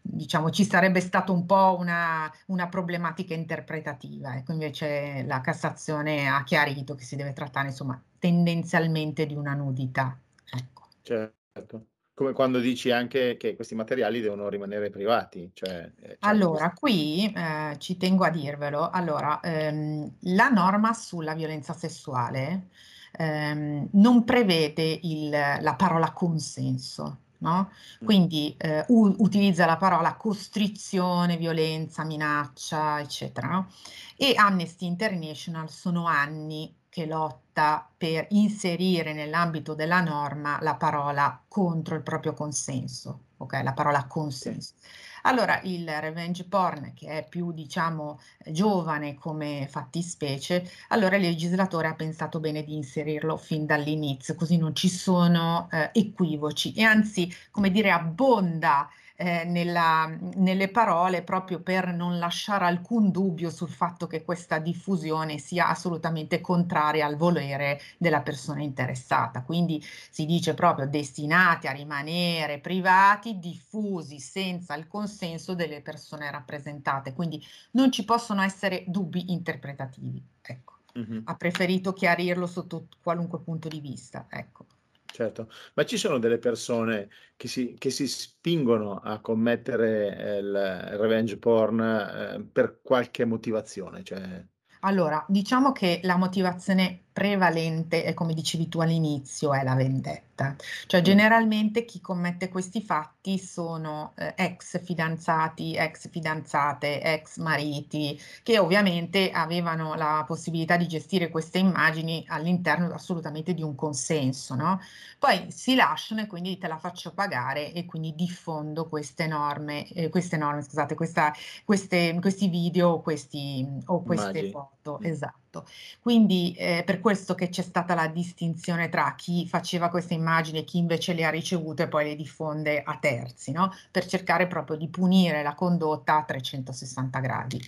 diciamo, 0.00 0.50
ci 0.50 0.64
sarebbe 0.64 1.00
stato 1.00 1.32
un 1.32 1.44
po' 1.44 1.76
una, 1.78 2.30
una, 2.46 2.68
problematica 2.68 3.34
interpretativa. 3.34 4.36
Ecco, 4.36 4.52
invece 4.52 5.24
la 5.24 5.40
Cassazione 5.40 6.28
ha 6.28 6.42
chiarito 6.44 6.94
che 6.94 7.04
si 7.04 7.16
deve 7.16 7.32
trattare, 7.32 7.68
insomma, 7.68 8.00
tendenzialmente 8.18 9.26
di 9.26 9.34
una 9.34 9.54
nudità. 9.54 10.16
Ecco. 10.52 10.86
Certo. 11.02 11.86
Come 12.20 12.34
quando 12.34 12.58
dici 12.58 12.90
anche 12.90 13.38
che 13.38 13.56
questi 13.56 13.74
materiali 13.74 14.20
devono 14.20 14.50
rimanere 14.50 14.90
privati, 14.90 15.52
cioè, 15.54 15.90
eh, 16.02 16.16
allora, 16.18 16.70
qui 16.72 17.32
eh, 17.34 17.76
ci 17.78 17.96
tengo 17.96 18.24
a 18.24 18.28
dirvelo. 18.28 18.90
Allora, 18.90 19.40
ehm, 19.40 20.16
la 20.24 20.50
norma 20.50 20.92
sulla 20.92 21.32
violenza 21.32 21.72
sessuale 21.72 22.66
ehm, 23.12 23.88
non 23.92 24.24
prevede 24.24 25.00
il, 25.04 25.30
la 25.30 25.74
parola 25.78 26.12
consenso. 26.12 27.20
No? 27.38 27.70
Mm. 28.02 28.04
Quindi 28.04 28.54
eh, 28.58 28.84
u- 28.88 29.14
utilizza 29.16 29.64
la 29.64 29.78
parola 29.78 30.14
costrizione, 30.16 31.38
violenza, 31.38 32.04
minaccia, 32.04 33.00
eccetera. 33.00 33.48
No? 33.48 33.72
E 34.14 34.34
Amnesty 34.36 34.84
International 34.84 35.70
sono 35.70 36.04
anni 36.04 36.70
che 36.90 37.06
lotta 37.06 37.88
per 37.96 38.26
inserire 38.30 39.12
nell'ambito 39.14 39.74
della 39.74 40.00
norma 40.02 40.58
la 40.60 40.74
parola 40.76 41.42
contro 41.48 41.94
il 41.94 42.02
proprio 42.02 42.34
consenso, 42.34 43.26
ok? 43.38 43.60
La 43.62 43.72
parola 43.72 44.06
consenso. 44.06 44.74
Allora, 45.22 45.60
il 45.62 45.88
revenge 46.00 46.44
porn, 46.44 46.92
che 46.94 47.06
è 47.18 47.28
più, 47.28 47.52
diciamo, 47.52 48.18
giovane 48.46 49.14
come 49.14 49.66
fattispecie, 49.70 50.68
allora 50.88 51.16
il 51.16 51.22
legislatore 51.22 51.88
ha 51.88 51.94
pensato 51.94 52.40
bene 52.40 52.64
di 52.64 52.74
inserirlo 52.74 53.36
fin 53.36 53.66
dall'inizio, 53.66 54.34
così 54.34 54.56
non 54.56 54.74
ci 54.74 54.88
sono 54.88 55.68
eh, 55.70 55.90
equivoci 55.92 56.72
e 56.74 56.82
anzi, 56.82 57.32
come 57.50 57.70
dire, 57.70 57.90
abbonda 57.90 58.88
eh, 59.20 59.44
nella, 59.44 60.10
nelle 60.36 60.68
parole 60.68 61.22
proprio 61.22 61.60
per 61.60 61.92
non 61.92 62.18
lasciare 62.18 62.64
alcun 62.64 63.10
dubbio 63.10 63.50
sul 63.50 63.68
fatto 63.68 64.06
che 64.06 64.24
questa 64.24 64.58
diffusione 64.58 65.36
sia 65.36 65.68
assolutamente 65.68 66.40
contraria 66.40 67.04
al 67.04 67.16
volere 67.16 67.78
della 67.98 68.22
persona 68.22 68.62
interessata. 68.62 69.42
Quindi 69.42 69.84
si 70.10 70.24
dice 70.24 70.54
proprio 70.54 70.88
destinati 70.88 71.66
a 71.66 71.72
rimanere 71.72 72.60
privati, 72.60 73.38
diffusi 73.38 74.18
senza 74.18 74.74
il 74.74 74.88
consenso 74.88 75.54
delle 75.54 75.82
persone 75.82 76.30
rappresentate. 76.30 77.12
Quindi 77.12 77.44
non 77.72 77.92
ci 77.92 78.06
possono 78.06 78.40
essere 78.40 78.84
dubbi 78.86 79.32
interpretativi. 79.32 80.24
Ecco. 80.40 80.78
Mm-hmm. 80.98 81.20
Ha 81.24 81.34
preferito 81.36 81.92
chiarirlo 81.92 82.46
sotto 82.46 82.88
qualunque 83.02 83.40
punto 83.40 83.68
di 83.68 83.80
vista. 83.80 84.26
Ecco. 84.30 84.64
Certo, 85.12 85.50
ma 85.74 85.84
ci 85.84 85.96
sono 85.96 86.18
delle 86.18 86.38
persone 86.38 87.10
che 87.36 87.48
si, 87.48 87.74
che 87.78 87.90
si 87.90 88.06
spingono 88.06 88.96
a 88.96 89.20
commettere 89.20 90.16
eh, 90.16 90.38
il 90.38 90.96
revenge 90.98 91.36
porn 91.36 91.80
eh, 91.80 92.48
per 92.50 92.80
qualche 92.82 93.24
motivazione, 93.24 94.02
cioè... 94.04 94.46
Allora, 94.82 95.22
diciamo 95.28 95.72
che 95.72 96.00
la 96.04 96.16
motivazione 96.16 97.08
prevalente 97.12 98.04
è 98.04 98.14
come 98.14 98.34
dicevi 98.34 98.68
tu 98.68 98.80
all'inizio, 98.80 99.52
è 99.52 99.62
la 99.62 99.74
vendetta. 99.74 100.56
Cioè 100.86 101.02
generalmente 101.02 101.84
chi 101.84 102.00
commette 102.00 102.48
questi 102.48 102.80
fatti 102.80 103.38
sono 103.38 104.12
eh, 104.16 104.32
ex 104.36 104.82
fidanzati, 104.82 105.76
ex 105.76 106.08
fidanzate, 106.08 107.02
ex 107.02 107.36
mariti, 107.38 108.18
che 108.42 108.58
ovviamente 108.58 109.30
avevano 109.30 109.94
la 109.94 110.24
possibilità 110.26 110.76
di 110.76 110.88
gestire 110.88 111.28
queste 111.28 111.58
immagini 111.58 112.24
all'interno 112.28 112.90
assolutamente 112.92 113.52
di 113.52 113.62
un 113.62 113.74
consenso, 113.74 114.54
no? 114.54 114.80
Poi 115.18 115.50
si 115.50 115.74
lasciano 115.74 116.22
e 116.22 116.26
quindi 116.26 116.56
te 116.56 116.68
la 116.68 116.78
faccio 116.78 117.12
pagare 117.12 117.72
e 117.72 117.84
quindi 117.84 118.14
diffondo 118.14 118.88
queste 118.88 119.26
norme, 119.26 119.86
eh, 119.88 120.08
queste 120.08 120.38
norme, 120.38 120.62
scusate, 120.62 120.94
questa, 120.94 121.34
queste, 121.64 122.16
questi 122.20 122.48
video 122.48 123.00
questi, 123.00 123.66
o 123.86 124.02
queste 124.02 124.38
Immagini. 124.38 124.50
foto, 124.50 124.98
mm. 125.02 125.04
Esatto. 125.50 125.66
Quindi 126.00 126.54
eh, 126.56 126.82
per 126.86 127.00
questo 127.00 127.34
che 127.34 127.48
c'è 127.48 127.62
stata 127.62 127.94
la 127.94 128.06
distinzione 128.06 128.88
tra 128.88 129.14
chi 129.16 129.46
faceva 129.46 129.90
queste 129.90 130.14
immagini 130.14 130.60
e 130.60 130.64
chi 130.64 130.78
invece 130.78 131.12
le 131.12 131.24
ha 131.24 131.30
ricevute 131.30 131.84
e 131.84 131.88
poi 131.88 132.04
le 132.04 132.16
diffonde 132.16 132.82
a 132.82 132.96
terzi, 132.98 133.52
no? 133.52 133.74
per 133.90 134.06
cercare 134.06 134.46
proprio 134.46 134.76
di 134.76 134.88
punire 134.88 135.42
la 135.42 135.54
condotta 135.54 136.16
a 136.16 136.24
360 136.24 137.18
gradi. 137.18 137.60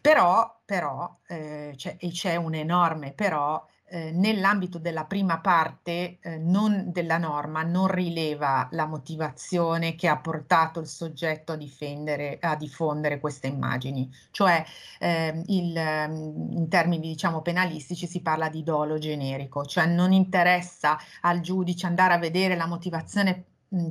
Però, 0.00 0.60
però 0.64 1.18
eh, 1.26 1.74
c'è, 1.76 1.96
e 1.98 2.10
c'è 2.10 2.36
un 2.36 2.54
enorme 2.54 3.12
però, 3.12 3.66
eh, 3.90 4.10
nell'ambito 4.12 4.78
della 4.78 5.04
prima 5.04 5.38
parte 5.40 6.18
eh, 6.20 6.36
non 6.38 6.90
della 6.92 7.18
norma 7.18 7.62
non 7.62 7.88
rileva 7.88 8.68
la 8.72 8.86
motivazione 8.86 9.94
che 9.94 10.08
ha 10.08 10.18
portato 10.18 10.80
il 10.80 10.86
soggetto 10.86 11.52
a, 11.52 11.56
difendere, 11.56 12.38
a 12.40 12.56
diffondere 12.56 13.20
queste 13.20 13.46
immagini, 13.46 14.10
cioè 14.30 14.64
eh, 14.98 15.42
il, 15.46 15.76
ehm, 15.76 16.52
in 16.52 16.68
termini 16.68 17.08
diciamo 17.08 17.40
penalistici 17.42 18.06
si 18.06 18.20
parla 18.20 18.48
di 18.48 18.62
dolo 18.62 18.98
generico, 18.98 19.64
cioè 19.64 19.86
non 19.86 20.12
interessa 20.12 20.98
al 21.22 21.40
giudice 21.40 21.86
andare 21.86 22.14
a 22.14 22.18
vedere 22.18 22.56
la 22.56 22.66
motivazione 22.66 23.44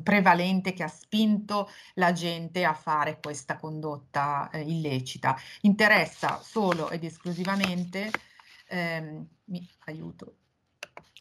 prevalente 0.04 0.74
che 0.74 0.84
ha 0.84 0.88
spinto 0.88 1.70
la 1.96 2.12
gente 2.12 2.66
a 2.66 2.74
fare 2.74 3.20
questa 3.22 3.58
condotta 3.58 4.50
eh, 4.51 4.62
illecita. 4.62 5.38
Interessa 5.62 6.39
solo 6.42 6.89
ed 6.89 7.04
esclusivamente 7.04 8.10
ehm, 8.67 9.27
mi 9.45 9.67
aiuto. 9.86 10.36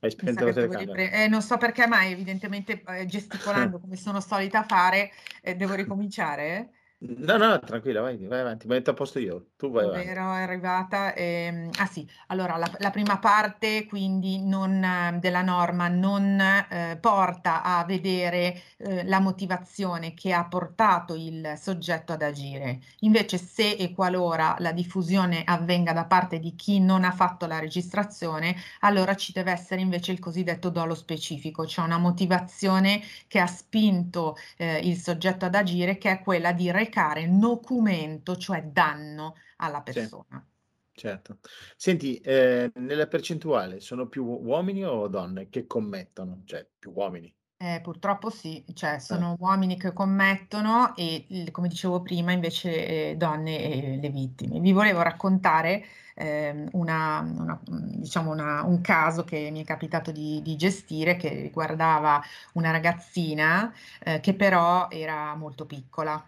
Hai 0.01 0.11
spento 0.11 0.45
la 0.45 0.53
telecamera. 0.53 1.25
Eh, 1.25 1.29
non 1.29 1.43
so 1.43 1.57
perché, 1.57 1.87
ma 1.87 2.07
evidentemente 2.07 2.83
eh, 2.83 3.07
gesticolando 3.07 3.79
come 3.79 3.97
sono 3.97 4.21
solita 4.21 4.63
fare, 4.63 5.11
eh, 5.43 5.55
devo 5.55 5.75
ricominciare. 5.75 6.71
No, 6.99 7.37
no, 7.37 7.59
tranquilla, 7.61 8.01
vai, 8.01 8.17
vai 8.27 8.41
avanti, 8.41 8.67
metto 8.67 8.91
a 8.91 8.95
posto 8.95 9.19
io, 9.19 9.51
tu 9.57 9.71
vai 9.71 9.85
avanti. 9.85 10.09
Ero 10.09 10.31
arrivata, 10.31 11.15
ehm, 11.15 11.71
ah 11.79 11.87
sì, 11.87 12.09
allora 12.29 12.57
la, 12.57 12.71
la 12.79 12.91
prima 12.91 13.19
parte 13.19 13.87
quindi 13.87 14.43
non, 14.43 15.19
della 15.21 15.43
norma 15.43 15.89
non 15.89 16.41
eh, 16.41 16.99
porta 17.01 17.63
a 17.63 17.85
vedere 17.85 18.61
eh, 18.79 19.05
la 19.05 19.21
motivazione 19.21 20.15
che 20.15 20.33
ha 20.33 20.47
portato 20.47 21.15
il 21.15 21.55
soggetto 21.57 22.13
ad 22.13 22.23
agire. 22.23 22.81
Invece 23.01 23.39
se 23.39 23.73
e 23.73 23.93
qualora 23.93 24.57
la 24.59 24.73
diffusione 24.73 25.43
avvenga 25.45 25.93
da 25.93 26.07
parte 26.07 26.39
di 26.39 26.55
chi 26.55 26.81
non 26.81 27.05
ha 27.05 27.13
fatto 27.13 27.47
la 27.47 27.59
registrazione, 27.59 28.57
allora 28.81 29.15
ci 29.17 29.33
deve 29.33 29.53
essere 29.53 29.81
invece 29.81 30.13
il 30.13 30.19
cosiddetto 30.19 30.71
dolo 30.71 30.95
specifico, 30.95 31.67
cioè 31.67 31.85
una 31.85 31.99
motivazione 31.99 33.01
che 33.29 33.39
ha 33.39 33.47
spinto 33.47 34.37
eh, 34.57 34.79
il 34.79 34.97
soggetto 34.97 35.45
ad 35.45 35.55
agire, 35.55 35.99
che 35.99 36.11
è 36.11 36.21
quella 36.23 36.53
di 36.53 36.71
recare 36.87 37.27
nocumento, 37.27 38.37
cioè 38.37 38.63
danno 38.65 39.35
alla 39.57 39.83
persona. 39.83 40.45
Certo. 40.93 41.39
Senti, 41.77 42.19
eh, 42.21 42.73
nella 42.77 43.07
percentuale 43.07 43.81
sono 43.81 44.07
più 44.07 44.25
uomini 44.25 44.83
o 44.83 45.09
donne 45.09 45.51
che 45.51 45.67
commettono? 45.67 46.43
Cioè, 46.47 46.67
più 46.79 46.93
uomini? 46.95 47.33
Eh, 47.59 47.81
purtroppo 47.83 48.31
sì, 48.31 48.65
cioè 48.75 48.95
eh. 48.95 49.01
sono 49.01 49.33
eh. 49.33 49.37
uomini 49.39 49.77
che 49.77 49.93
commettono 49.93 50.95
e, 50.97 51.49
come 51.53 51.69
dicevo 51.69 52.01
prima, 52.01 52.33
invece 52.33 53.11
eh, 53.11 53.17
donne 53.17 53.59
e 53.61 53.99
le 54.01 54.09
vittime. 54.09 54.59
Vi 54.59 54.73
volevo 54.73 55.03
raccontare 55.03 55.85
eh, 56.15 56.67
una, 56.73 57.21
una, 57.21 57.61
diciamo 57.65 58.31
una, 58.31 58.63
un 58.63 58.81
caso 58.81 59.25
che 59.25 59.51
mi 59.51 59.63
è 59.63 59.65
capitato 59.65 60.13
di, 60.13 60.41
di 60.43 60.57
gestire 60.57 61.17
che 61.17 61.29
riguardava 61.29 62.23
una 62.55 62.71
ragazzina 62.71 63.71
eh, 64.03 64.21
che 64.21 64.35
però 64.35 64.89
era 64.91 65.35
molto 65.35 65.67
piccola 65.67 66.27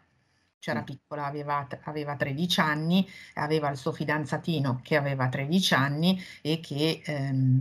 c'era 0.58 0.82
piccola, 0.82 1.26
aveva, 1.26 1.66
aveva 1.84 2.16
13 2.16 2.60
anni, 2.60 3.06
aveva 3.34 3.70
il 3.70 3.76
suo 3.76 3.92
fidanzatino 3.92 4.80
che 4.82 4.96
aveva 4.96 5.28
13 5.28 5.74
anni 5.74 6.20
e 6.42 6.60
che 6.60 7.02
ehm, 7.04 7.58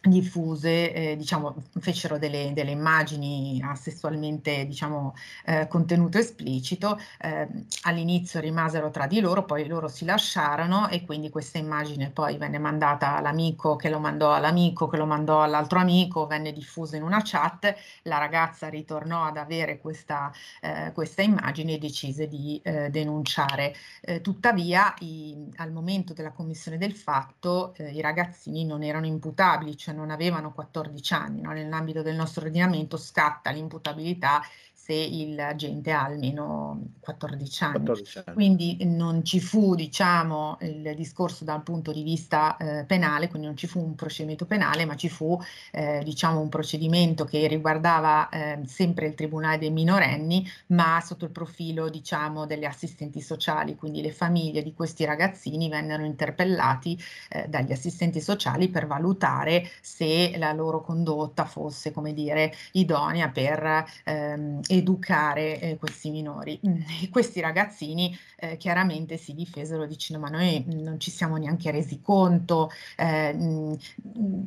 diffuse, 0.00 0.92
eh, 0.92 1.16
diciamo, 1.16 1.56
fecero 1.80 2.18
delle, 2.18 2.52
delle 2.54 2.70
immagini 2.70 3.60
sessualmente, 3.74 4.64
diciamo, 4.66 5.14
eh, 5.44 5.66
contenuto 5.68 6.18
esplicito, 6.18 6.98
eh, 7.20 7.48
all'inizio 7.82 8.40
rimasero 8.40 8.90
tra 8.90 9.06
di 9.06 9.20
loro, 9.20 9.44
poi 9.44 9.66
loro 9.66 9.88
si 9.88 10.04
lasciarono 10.04 10.88
e 10.88 11.04
quindi 11.04 11.30
questa 11.30 11.58
immagine 11.58 12.10
poi 12.10 12.36
venne 12.38 12.58
mandata 12.58 13.16
all'amico 13.16 13.76
che 13.76 13.90
lo 13.90 13.98
mandò 13.98 14.32
all'amico, 14.32 14.86
che 14.86 14.96
lo 14.96 15.06
mandò 15.06 15.42
all'altro 15.42 15.78
amico, 15.80 16.26
venne 16.26 16.52
diffusa 16.52 16.96
in 16.96 17.02
una 17.02 17.20
chat, 17.22 17.74
la 18.02 18.18
ragazza 18.18 18.68
ritornò 18.68 19.24
ad 19.24 19.36
avere 19.36 19.78
questa, 19.78 20.30
eh, 20.60 20.92
questa 20.94 21.22
immagine 21.22 21.74
e 21.74 21.78
decise 21.78 22.28
di 22.28 22.60
eh, 22.62 22.88
denunciare. 22.90 23.74
Eh, 24.00 24.20
tuttavia, 24.20 24.94
i, 25.00 25.36
al 25.56 25.72
momento 25.72 26.12
della 26.12 26.32
commissione 26.32 26.78
del 26.78 26.94
fatto, 26.94 27.74
i 27.78 28.00
ragazzini 28.00 28.64
non 28.64 28.82
erano 28.82 29.06
imputabili, 29.06 29.76
cioè 29.88 29.96
non 29.96 30.10
avevano 30.10 30.52
14 30.52 31.14
anni, 31.14 31.40
no? 31.40 31.52
nell'ambito 31.52 32.02
del 32.02 32.14
nostro 32.14 32.44
ordinamento 32.44 32.98
scatta 32.98 33.50
l'imputabilità 33.50 34.42
se 34.88 34.94
il 34.94 35.38
agente 35.38 35.92
ha 35.92 36.04
almeno 36.04 36.94
14 37.00 37.64
anni. 37.64 37.72
14 37.74 38.18
anni. 38.24 38.34
Quindi 38.34 38.78
non 38.86 39.22
ci 39.22 39.38
fu, 39.38 39.74
diciamo, 39.74 40.56
il 40.62 40.94
discorso 40.96 41.44
dal 41.44 41.62
punto 41.62 41.92
di 41.92 42.02
vista 42.02 42.56
eh, 42.56 42.84
penale, 42.86 43.28
quindi 43.28 43.48
non 43.48 43.56
ci 43.56 43.66
fu 43.66 43.80
un 43.80 43.94
procedimento 43.94 44.46
penale, 44.46 44.86
ma 44.86 44.96
ci 44.96 45.10
fu, 45.10 45.38
eh, 45.72 46.00
diciamo, 46.02 46.40
un 46.40 46.48
procedimento 46.48 47.26
che 47.26 47.46
riguardava 47.48 48.30
eh, 48.30 48.60
sempre 48.64 49.08
il 49.08 49.14
Tribunale 49.14 49.58
dei 49.58 49.70
minorenni, 49.70 50.48
ma 50.68 51.02
sotto 51.04 51.26
il 51.26 51.32
profilo, 51.32 51.90
diciamo, 51.90 52.46
delle 52.46 52.64
assistenti 52.64 53.20
sociali, 53.20 53.76
quindi 53.76 54.00
le 54.00 54.12
famiglie 54.12 54.62
di 54.62 54.72
questi 54.72 55.04
ragazzini 55.04 55.68
vennero 55.68 56.02
interpellati 56.02 56.98
eh, 57.28 57.46
dagli 57.46 57.72
assistenti 57.72 58.22
sociali 58.22 58.70
per 58.70 58.86
valutare 58.86 59.68
se 59.82 60.32
la 60.38 60.52
loro 60.54 60.80
condotta 60.80 61.44
fosse, 61.44 61.92
come 61.92 62.14
dire, 62.14 62.54
idonea 62.72 63.28
per 63.28 63.84
ehm, 64.04 64.60
educare 64.78 65.60
eh, 65.60 65.76
questi 65.76 66.10
minori. 66.10 66.60
E 67.02 67.08
questi 67.10 67.40
ragazzini 67.40 68.16
eh, 68.36 68.56
chiaramente 68.56 69.16
si 69.16 69.34
difesero 69.34 69.86
dicendo 69.86 70.22
ma 70.22 70.30
noi 70.30 70.64
non 70.66 70.98
ci 70.98 71.10
siamo 71.10 71.36
neanche 71.36 71.70
resi 71.70 72.00
conto 72.00 72.70
eh, 72.96 73.76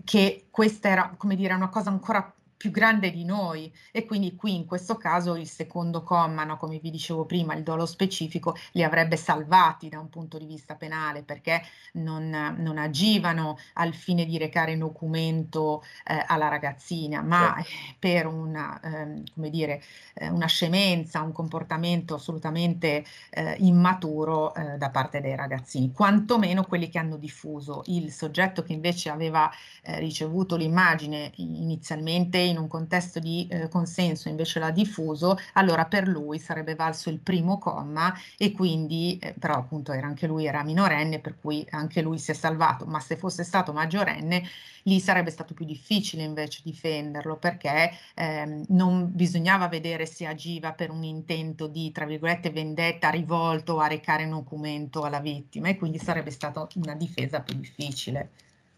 che 0.03 0.47
questa 0.49 0.89
era, 0.89 1.13
come 1.17 1.35
dire, 1.35 1.53
una 1.53 1.69
cosa 1.69 1.89
ancora 1.89 2.33
più 2.61 2.69
grande 2.69 3.09
di 3.09 3.25
noi 3.25 3.73
e 3.91 4.05
quindi 4.05 4.35
qui 4.35 4.55
in 4.55 4.67
questo 4.67 4.95
caso 4.95 5.35
il 5.35 5.47
secondo 5.47 6.03
comma, 6.03 6.43
no, 6.43 6.57
come 6.57 6.77
vi 6.77 6.91
dicevo 6.91 7.25
prima, 7.25 7.55
il 7.55 7.63
dolo 7.63 7.87
specifico 7.87 8.55
li 8.73 8.83
avrebbe 8.83 9.17
salvati 9.17 9.89
da 9.89 9.97
un 9.97 10.09
punto 10.09 10.37
di 10.37 10.45
vista 10.45 10.75
penale 10.75 11.23
perché 11.23 11.63
non, 11.93 12.29
non 12.59 12.77
agivano 12.77 13.57
al 13.73 13.95
fine 13.95 14.25
di 14.25 14.37
recare 14.37 14.77
documento 14.77 15.81
eh, 16.05 16.23
alla 16.27 16.49
ragazzina, 16.49 17.23
ma 17.23 17.55
certo. 17.63 17.95
per 17.97 18.27
una, 18.27 18.79
eh, 18.79 19.23
come 19.33 19.49
dire, 19.49 19.81
eh, 20.13 20.29
una 20.29 20.45
scemenza, 20.45 21.21
un 21.21 21.31
comportamento 21.31 22.13
assolutamente 22.13 23.03
eh, 23.31 23.55
immaturo 23.57 24.53
eh, 24.53 24.77
da 24.77 24.91
parte 24.91 25.19
dei 25.19 25.35
ragazzini, 25.35 25.91
quantomeno 25.91 26.63
quelli 26.65 26.89
che 26.89 26.99
hanno 26.99 27.17
diffuso. 27.17 27.81
Il 27.85 28.11
soggetto 28.11 28.61
che 28.61 28.73
invece 28.73 29.09
aveva 29.09 29.49
eh, 29.81 29.97
ricevuto 29.97 30.55
l'immagine 30.55 31.31
inizialmente 31.37 32.49
in 32.51 32.57
un 32.57 32.67
contesto 32.67 33.19
di 33.19 33.47
eh, 33.49 33.67
consenso 33.67 34.29
invece 34.29 34.59
l'ha 34.59 34.71
diffuso, 34.71 35.37
allora 35.53 35.85
per 35.85 36.07
lui 36.07 36.39
sarebbe 36.39 36.75
valso 36.75 37.09
il 37.09 37.19
primo 37.19 37.57
comma 37.57 38.13
e 38.37 38.51
quindi, 38.51 39.17
eh, 39.19 39.33
però 39.37 39.55
appunto 39.55 39.91
era 39.91 40.07
anche 40.07 40.27
lui 40.27 40.45
era 40.45 40.63
minorenne, 40.63 41.19
per 41.19 41.37
cui 41.39 41.65
anche 41.71 42.01
lui 42.01 42.17
si 42.19 42.31
è 42.31 42.33
salvato, 42.33 42.85
ma 42.85 42.99
se 42.99 43.17
fosse 43.17 43.43
stato 43.43 43.73
maggiorenne 43.73 44.43
lì 44.83 44.99
sarebbe 44.99 45.29
stato 45.29 45.53
più 45.53 45.65
difficile 45.65 46.23
invece 46.23 46.61
difenderlo 46.63 47.37
perché 47.37 47.91
ehm, 48.15 48.65
non 48.69 49.09
bisognava 49.13 49.67
vedere 49.67 50.05
se 50.05 50.25
agiva 50.25 50.73
per 50.73 50.89
un 50.89 51.03
intento 51.03 51.67
di, 51.67 51.91
tra 51.91 52.05
virgolette, 52.05 52.49
vendetta 52.51 53.09
rivolto 53.09 53.79
a 53.79 53.87
recare 53.87 54.23
un 54.23 54.31
documento 54.31 55.03
alla 55.03 55.19
vittima 55.19 55.69
e 55.69 55.77
quindi 55.77 55.99
sarebbe 55.99 56.31
stata 56.31 56.67
una 56.75 56.95
difesa 56.95 57.41
più 57.41 57.55
difficile. 57.55 58.31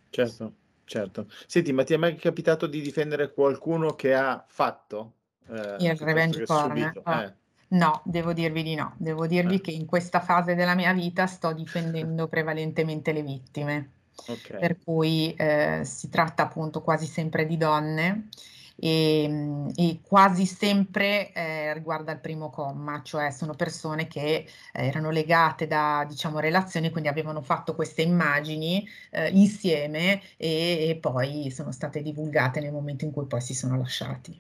Certo. 0.09 0.62
Certo. 0.85 1.27
Senti, 1.47 1.71
ma 1.71 1.83
ti 1.83 1.93
è 1.93 1.97
mai 1.97 2.15
capitato 2.15 2.67
di 2.67 2.81
difendere 2.81 3.33
qualcuno 3.33 3.95
che 3.95 4.13
ha 4.13 4.43
fatto 4.47 5.13
eh, 5.49 5.77
il 5.79 5.95
revenge 5.97 6.43
porn? 6.43 6.91
Ah, 7.03 7.23
eh. 7.23 7.33
No, 7.69 8.01
devo 8.05 8.33
dirvi 8.33 8.63
di 8.63 8.75
no. 8.75 8.93
Devo 8.97 9.25
dirvi 9.25 9.55
eh. 9.55 9.61
che 9.61 9.71
in 9.71 9.85
questa 9.85 10.19
fase 10.19 10.55
della 10.55 10.75
mia 10.75 10.93
vita 10.93 11.25
sto 11.25 11.53
difendendo 11.53 12.27
prevalentemente 12.27 13.11
le 13.11 13.23
vittime. 13.23 13.91
Okay. 14.27 14.59
Per 14.59 14.77
cui 14.83 15.33
eh, 15.33 15.81
si 15.83 16.07
tratta 16.09 16.43
appunto 16.43 16.81
quasi 16.81 17.07
sempre 17.07 17.47
di 17.47 17.57
donne 17.57 18.27
e, 18.75 19.23
ehm, 19.23 19.71
e 19.75 19.99
quasi 20.01 20.45
sempre 20.45 21.31
eh, 21.33 21.73
riguarda 21.73 22.11
il 22.11 22.19
primo 22.19 22.49
comma, 22.49 23.01
cioè 23.03 23.31
sono 23.31 23.53
persone 23.53 24.07
che 24.07 24.45
eh, 24.73 24.85
erano 24.85 25.09
legate 25.09 25.67
da 25.67 26.05
diciamo, 26.07 26.39
relazioni, 26.39 26.89
quindi 26.89 27.09
avevano 27.09 27.41
fatto 27.41 27.75
queste 27.75 28.01
immagini 28.01 28.87
eh, 29.11 29.29
insieme 29.29 30.21
e, 30.37 30.89
e, 30.89 30.97
poi 30.99 31.51
sono 31.51 31.71
state 31.71 32.01
divulgate 32.01 32.59
nel 32.59 32.71
momento 32.71 33.05
in 33.05 33.11
cui 33.11 33.25
poi 33.25 33.41
si 33.41 33.53
sono 33.53 33.77
lasciati. 33.77 34.39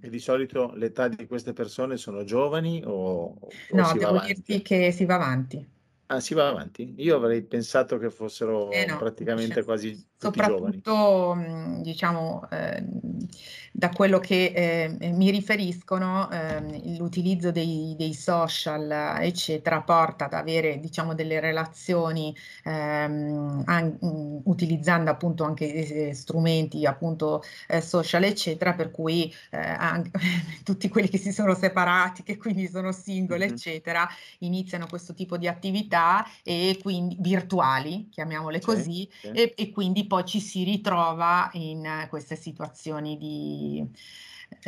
E 0.00 0.08
di 0.08 0.18
solito 0.18 0.72
l'età 0.74 1.08
di 1.08 1.26
queste 1.26 1.52
persone 1.52 1.98
sono 1.98 2.24
giovani 2.24 2.82
o, 2.84 3.24
o 3.24 3.48
no, 3.72 3.92
devo 3.92 4.20
dirti 4.20 4.62
che 4.62 4.90
si 4.90 5.04
va 5.04 5.16
avanti. 5.16 5.78
Ah, 6.12 6.18
si 6.20 6.34
va 6.34 6.48
avanti? 6.48 6.94
Io 6.98 7.14
avrei 7.16 7.42
pensato 7.46 7.96
che 7.96 8.10
fossero 8.10 8.82
Eh 8.82 8.86
no, 8.86 8.96
praticamente 8.96 9.62
cioè, 9.62 9.64
quasi 9.64 10.08
tutti 10.18 10.42
giovani. 10.42 10.84
soprattutto, 10.86 11.34
mhmm, 11.34 11.82
diciamo, 11.82 12.48
ehm, 12.50 13.00
da 13.72 13.88
quello 13.90 14.18
che, 14.20 14.52
ehm, 14.54 15.16
mi 15.16 15.30
riferiscono, 15.30 16.30
ehm, 16.30 16.96
l'utilizzo 16.98 17.50
dei 17.50 17.94
dei 17.96 18.14
social, 18.14 18.90
eccetera, 19.22 19.82
porta 19.82 20.26
ad 20.26 20.34
avere, 20.34 20.78
diciamo, 20.78 21.14
delle 21.14 21.40
relazioni, 21.40 22.34
ehm, 22.64 23.62
an 23.66 23.98
mhmm, 24.00 24.42
utilizzando 24.44 25.10
appunto 25.10 25.42
anche, 25.44 25.72
ehm, 25.72 26.12
strumenti 26.12 26.84
appunto, 26.86 27.42
ehm, 27.68 27.80
social, 27.80 28.22
eccetera, 28.24 28.74
per 28.74 28.90
cui, 28.92 29.32
ehm, 29.50 29.76
an 29.78 30.10
tutti 30.64 30.88
quelli 30.88 31.08
che 31.08 31.18
si 31.18 31.32
sono 31.32 31.54
separati, 31.54 32.22
che 32.22 32.36
quindi 32.36 32.68
sono 32.68 32.92
single, 32.92 33.44
Mh-mh. 33.44 33.46
eccetera, 33.46 34.06
iniziano 34.40 34.86
questo 34.86 35.14
tipo 35.14 35.36
di 35.38 35.48
attività 35.48 35.99
e 36.42 36.78
quindi 36.82 37.16
virtuali, 37.20 38.08
chiamiamole 38.10 38.60
così, 38.60 39.08
sì. 39.20 39.28
E, 39.28 39.54
e, 39.56 39.70
quindi 39.70 40.06
poi 40.06 40.24
ci 40.24 40.40
si 40.40 40.64
ritrova 40.64 41.50
in 41.54 42.06
queste 42.08 42.36
situazioni 42.36 43.16
di, 43.16 43.84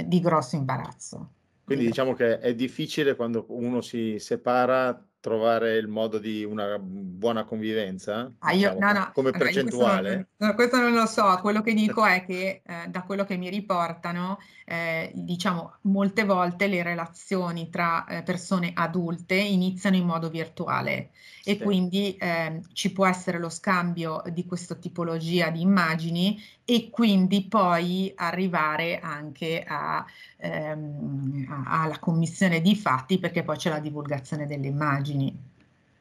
di 0.05 0.21
grosso 0.21 0.57
imbarazzo. 0.57 1.31
Quindi 1.65 1.87
diciamo 1.87 2.15
che 2.15 2.39
è 2.39 2.55
difficile 2.55 3.15
quando 3.15 3.47
uno 3.49 3.81
si 3.81 4.19
separa 4.19 5.07
trovare 5.23 5.77
il 5.77 5.87
modo 5.87 6.19
di 6.19 6.43
una 6.43 6.79
buona 6.81 7.45
convivenza? 7.45 8.31
Ah, 8.41 8.51
io, 8.51 8.73
diciamo, 8.75 8.93
no, 8.93 8.99
no, 8.99 9.11
come 9.15 9.31
percentuale? 9.31 10.11
Questo 10.11 10.35
non, 10.39 10.55
questo 10.57 10.77
non, 10.79 10.93
lo 10.95 11.07
so, 11.07 11.39
quello 11.41 11.63
che 11.63 11.75
dico 11.75 12.05
è 12.05 12.25
che 12.27 12.63
eh, 12.67 12.89
da 12.89 13.03
quello 13.05 13.25
che 13.25 13.37
mi 13.37 13.49
riportano, 13.49 14.41
eh, 14.67 15.13
diciamo, 15.15 15.77
molte 15.83 16.25
volte 16.25 16.67
le 16.67 16.83
relazioni 16.83 17.71
tra 17.71 18.05
eh, 18.07 18.23
persone 18.25 18.73
adulte 18.75 19.37
iniziano 19.37 19.95
in 19.95 20.07
modo 20.07 20.29
virtuale 20.29 21.11
sì. 21.41 21.51
e 21.51 21.59
quindi 21.59 22.17
ehm, 22.19 22.61
ci 22.73 22.91
può 22.93 23.07
essere 23.07 23.39
lo 23.39 23.49
scambio 23.49 24.25
di 24.27 24.45
questa 24.45 24.75
tipologia 24.75 25.51
di 25.51 25.61
immagini 25.61 26.43
e 26.65 26.91
quindi 26.91 27.43
poi 27.45 28.13
arrivare 28.15 29.01
anche 29.01 29.65
a, 29.67 30.05
ehm, 30.37 31.47
a, 31.49 31.83
alla 31.83 31.99
commissione 31.99 32.61
di 32.61 32.77
fatti 32.77 33.19
perché 33.19 33.43
poi 33.43 33.57
c'è 33.57 33.71
la 33.71 33.81
divulgazione 33.81 34.47
delle 34.47 34.69
immagini. 34.69 35.51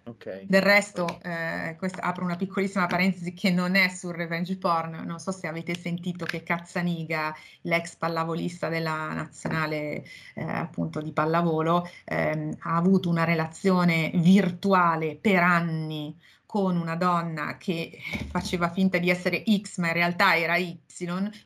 Okay. 0.03 0.45
Del 0.47 0.63
resto, 0.63 1.19
eh, 1.21 1.75
questa, 1.77 2.01
apro 2.01 2.25
una 2.25 2.35
piccolissima 2.35 2.87
parentesi 2.87 3.33
che 3.33 3.51
non 3.51 3.75
è 3.75 3.87
sul 3.87 4.13
revenge 4.13 4.57
porn, 4.57 5.03
non 5.05 5.19
so 5.19 5.31
se 5.31 5.47
avete 5.47 5.75
sentito 5.75 6.25
che 6.25 6.41
Cazzaniga, 6.41 7.35
l'ex 7.61 7.95
pallavolista 7.95 8.67
della 8.67 9.13
nazionale 9.13 10.03
eh, 10.33 10.41
appunto 10.43 11.01
di 11.01 11.11
pallavolo, 11.11 11.87
ehm, 12.05 12.57
ha 12.61 12.75
avuto 12.75 13.09
una 13.09 13.25
relazione 13.25 14.11
virtuale 14.15 15.15
per 15.15 15.43
anni 15.43 16.17
con 16.51 16.75
una 16.75 16.97
donna 16.97 17.55
che 17.55 17.97
faceva 18.27 18.69
finta 18.69 18.97
di 18.97 19.09
essere 19.09 19.41
X, 19.47 19.77
ma 19.77 19.87
in 19.87 19.93
realtà 19.93 20.35
era 20.35 20.57
Y, 20.57 20.77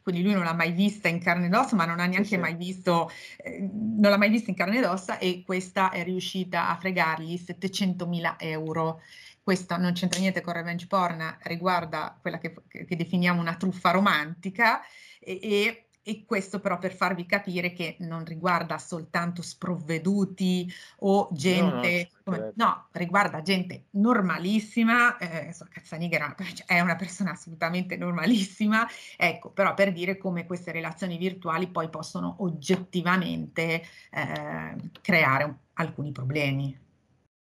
quindi 0.02 0.24
lui 0.24 0.34
non 0.34 0.44
l'ha 0.44 0.56
mai 0.56 0.72
vista 0.72 1.08
in 1.08 1.20
carne 1.20 1.46
ed 1.46 1.54
ossa, 1.54 1.76
ma 1.76 1.86
non 1.86 2.00
ha 2.00 2.08
neanche 2.08 2.30
sì, 2.30 2.38
mai 2.38 2.56
visto, 2.56 3.12
eh, 3.38 3.60
non 3.60 4.10
l'ha 4.10 4.18
mai 4.18 4.30
vista 4.32 4.50
in 4.50 4.56
carne 4.56 4.80
ed 4.80 4.84
ossa 4.84 5.20
e 5.20 5.44
questa 5.46 5.91
è 5.91 6.04
riuscita 6.04 6.70
a 6.70 6.76
fregargli 6.78 7.38
700 7.38 8.08
mila 8.08 8.36
euro. 8.39 9.02
Questo 9.44 9.78
non 9.78 9.94
c'entra 9.94 10.20
niente 10.20 10.41
con 10.41 10.54
revenge 10.54 10.88
porn, 10.88 11.38
riguarda 11.44 12.18
quella 12.20 12.39
che, 12.39 12.56
che 12.68 12.96
definiamo 12.96 13.39
una 13.39 13.58
truffa 13.58 13.91
romantica 13.91 14.82
e, 15.20 15.39
e 15.39 15.85
e 16.08 16.24
questo 16.24 16.60
però 16.60 16.78
per 16.78 16.94
farvi 16.94 17.26
capire 17.26 17.74
che 17.74 17.96
non 18.02 18.24
riguarda 18.24 18.78
soltanto 18.78 19.41
sprovveduti 19.41 20.72
o 21.00 21.30
gente, 21.32 22.12
no, 22.26 22.36
no, 22.36 22.52
no 22.54 22.88
riguarda 22.91 23.41
gente 23.41 23.86
normalissima, 23.91 25.18
eh, 25.18 25.52
Cazzaniga 25.68 26.36
cioè, 26.38 26.68
è 26.68 26.80
una 26.80 26.96
persona 26.96 27.32
assolutamente 27.32 27.98
normalissima, 27.98 28.88
ecco, 29.18 29.50
però 29.50 29.74
per 29.74 29.91
dire 29.91 30.18
come 30.18 30.46
queste 30.46 30.72
relazioni 30.72 31.18
virtuali 31.18 31.68
poi 31.70 31.89
possono 31.89 32.36
oggettivamente 32.39 33.84
eh, 34.12 34.76
creare 35.02 35.58
alcuni 35.74 36.12
problemi. 36.12 36.85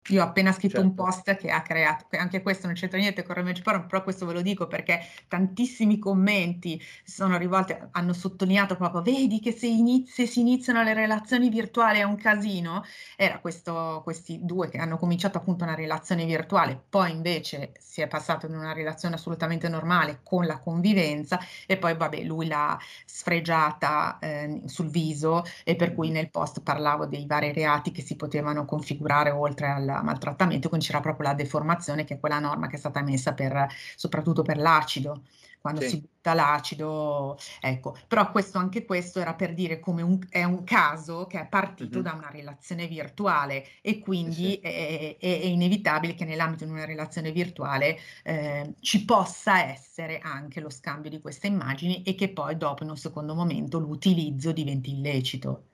Io 0.09 0.21
ho 0.21 0.25
appena 0.25 0.51
scritto 0.51 0.75
certo. 0.75 0.87
un 0.87 0.95
post 0.95 1.35
che 1.37 1.49
ha 1.49 1.61
creato, 1.61 2.05
anche 2.17 2.41
questo 2.41 2.65
non 2.67 2.75
c'entra 2.75 2.99
niente 2.99 3.23
con 3.23 3.35
Revenge 3.35 3.61
Porn, 3.61 3.87
però 3.87 4.03
questo 4.03 4.25
ve 4.25 4.33
lo 4.33 4.41
dico 4.41 4.67
perché 4.67 4.99
tantissimi 5.29 5.97
commenti 5.97 6.81
sono 7.05 7.37
rivolti, 7.37 7.73
hanno 7.91 8.11
sottolineato 8.11 8.75
proprio, 8.75 9.01
vedi 9.01 9.39
che 9.39 9.53
se, 9.53 9.67
inizi, 9.67 10.27
si 10.27 10.41
iniziano 10.41 10.83
le 10.83 10.93
relazioni 10.93 11.47
virtuali 11.49 11.99
è 11.99 12.03
un 12.03 12.17
casino. 12.17 12.83
Era 13.15 13.39
questo, 13.39 14.01
questi 14.03 14.39
due 14.43 14.67
che 14.69 14.77
hanno 14.77 14.97
cominciato 14.97 15.37
appunto 15.37 15.63
una 15.63 15.75
relazione 15.75 16.25
virtuale, 16.25 16.81
poi 16.89 17.11
invece 17.11 17.71
si 17.79 18.01
è 18.01 18.07
passato 18.07 18.45
in 18.45 18.55
una 18.55 18.73
relazione 18.73 19.15
assolutamente 19.15 19.69
normale 19.69 20.19
con 20.23 20.45
la 20.45 20.59
convivenza 20.59 21.39
e 21.65 21.77
poi 21.77 21.95
vabbè 21.95 22.23
lui 22.23 22.47
l'ha 22.47 22.77
sfregiata 23.05 24.17
eh, 24.19 24.63
sul 24.65 24.89
viso 24.89 25.43
e 25.63 25.75
per 25.77 25.93
cui 25.93 26.09
nel 26.09 26.29
post 26.29 26.61
parlavo 26.61 27.05
dei 27.05 27.25
vari 27.25 27.53
reati 27.53 27.91
che 27.91 28.01
si 28.01 28.15
potevano 28.17 28.65
configurare 28.65 29.29
oltre 29.29 29.67
al 29.69 29.92
maltrattamento, 30.01 30.69
quindi 30.69 30.85
c'era 30.85 30.99
proprio 30.99 31.27
la 31.27 31.33
deformazione 31.35 32.03
che 32.03 32.15
è 32.15 32.19
quella 32.19 32.39
norma 32.39 32.67
che 32.67 32.75
è 32.75 32.79
stata 32.79 33.01
messa 33.01 33.33
per, 33.33 33.67
soprattutto 33.95 34.41
per 34.41 34.57
l'acido 34.57 35.21
quando 35.63 35.79
sì. 35.79 35.89
si 35.91 35.99
butta 36.01 36.33
l'acido, 36.33 37.37
ecco. 37.61 37.95
Però 38.05 38.29
questo, 38.31 38.57
anche 38.57 38.83
questo 38.83 39.21
era 39.21 39.33
per 39.33 39.53
dire 39.53 39.79
come 39.79 40.01
un, 40.01 40.19
è 40.27 40.43
un 40.43 40.65
caso 40.65 41.25
che 41.25 41.39
è 41.39 41.47
partito 41.47 41.99
mm-hmm. 41.99 42.05
da 42.05 42.11
una 42.11 42.29
relazione 42.29 42.85
virtuale 42.85 43.65
e 43.79 43.99
quindi 43.99 44.33
sì. 44.33 44.59
è, 44.59 45.15
è, 45.17 45.25
è, 45.25 45.45
inevitabile 45.45 46.15
che 46.15 46.25
nell'ambito 46.25 46.65
di 46.65 46.71
una 46.71 46.83
relazione 46.83 47.31
virtuale 47.31 47.97
eh, 48.23 48.73
ci 48.81 49.05
possa 49.05 49.63
essere 49.63 50.19
anche 50.19 50.59
lo 50.59 50.69
scambio 50.69 51.09
di 51.09 51.21
queste 51.21 51.47
immagini 51.47 52.03
e 52.03 52.13
che 52.13 52.27
poi 52.27 52.57
dopo 52.57 52.83
in 52.83 52.89
un 52.89 52.97
secondo 52.97 53.33
momento 53.33 53.79
l'utilizzo 53.79 54.51
diventi 54.51 54.91
illecito. 54.91 55.67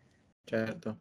Certo. 0.44 1.00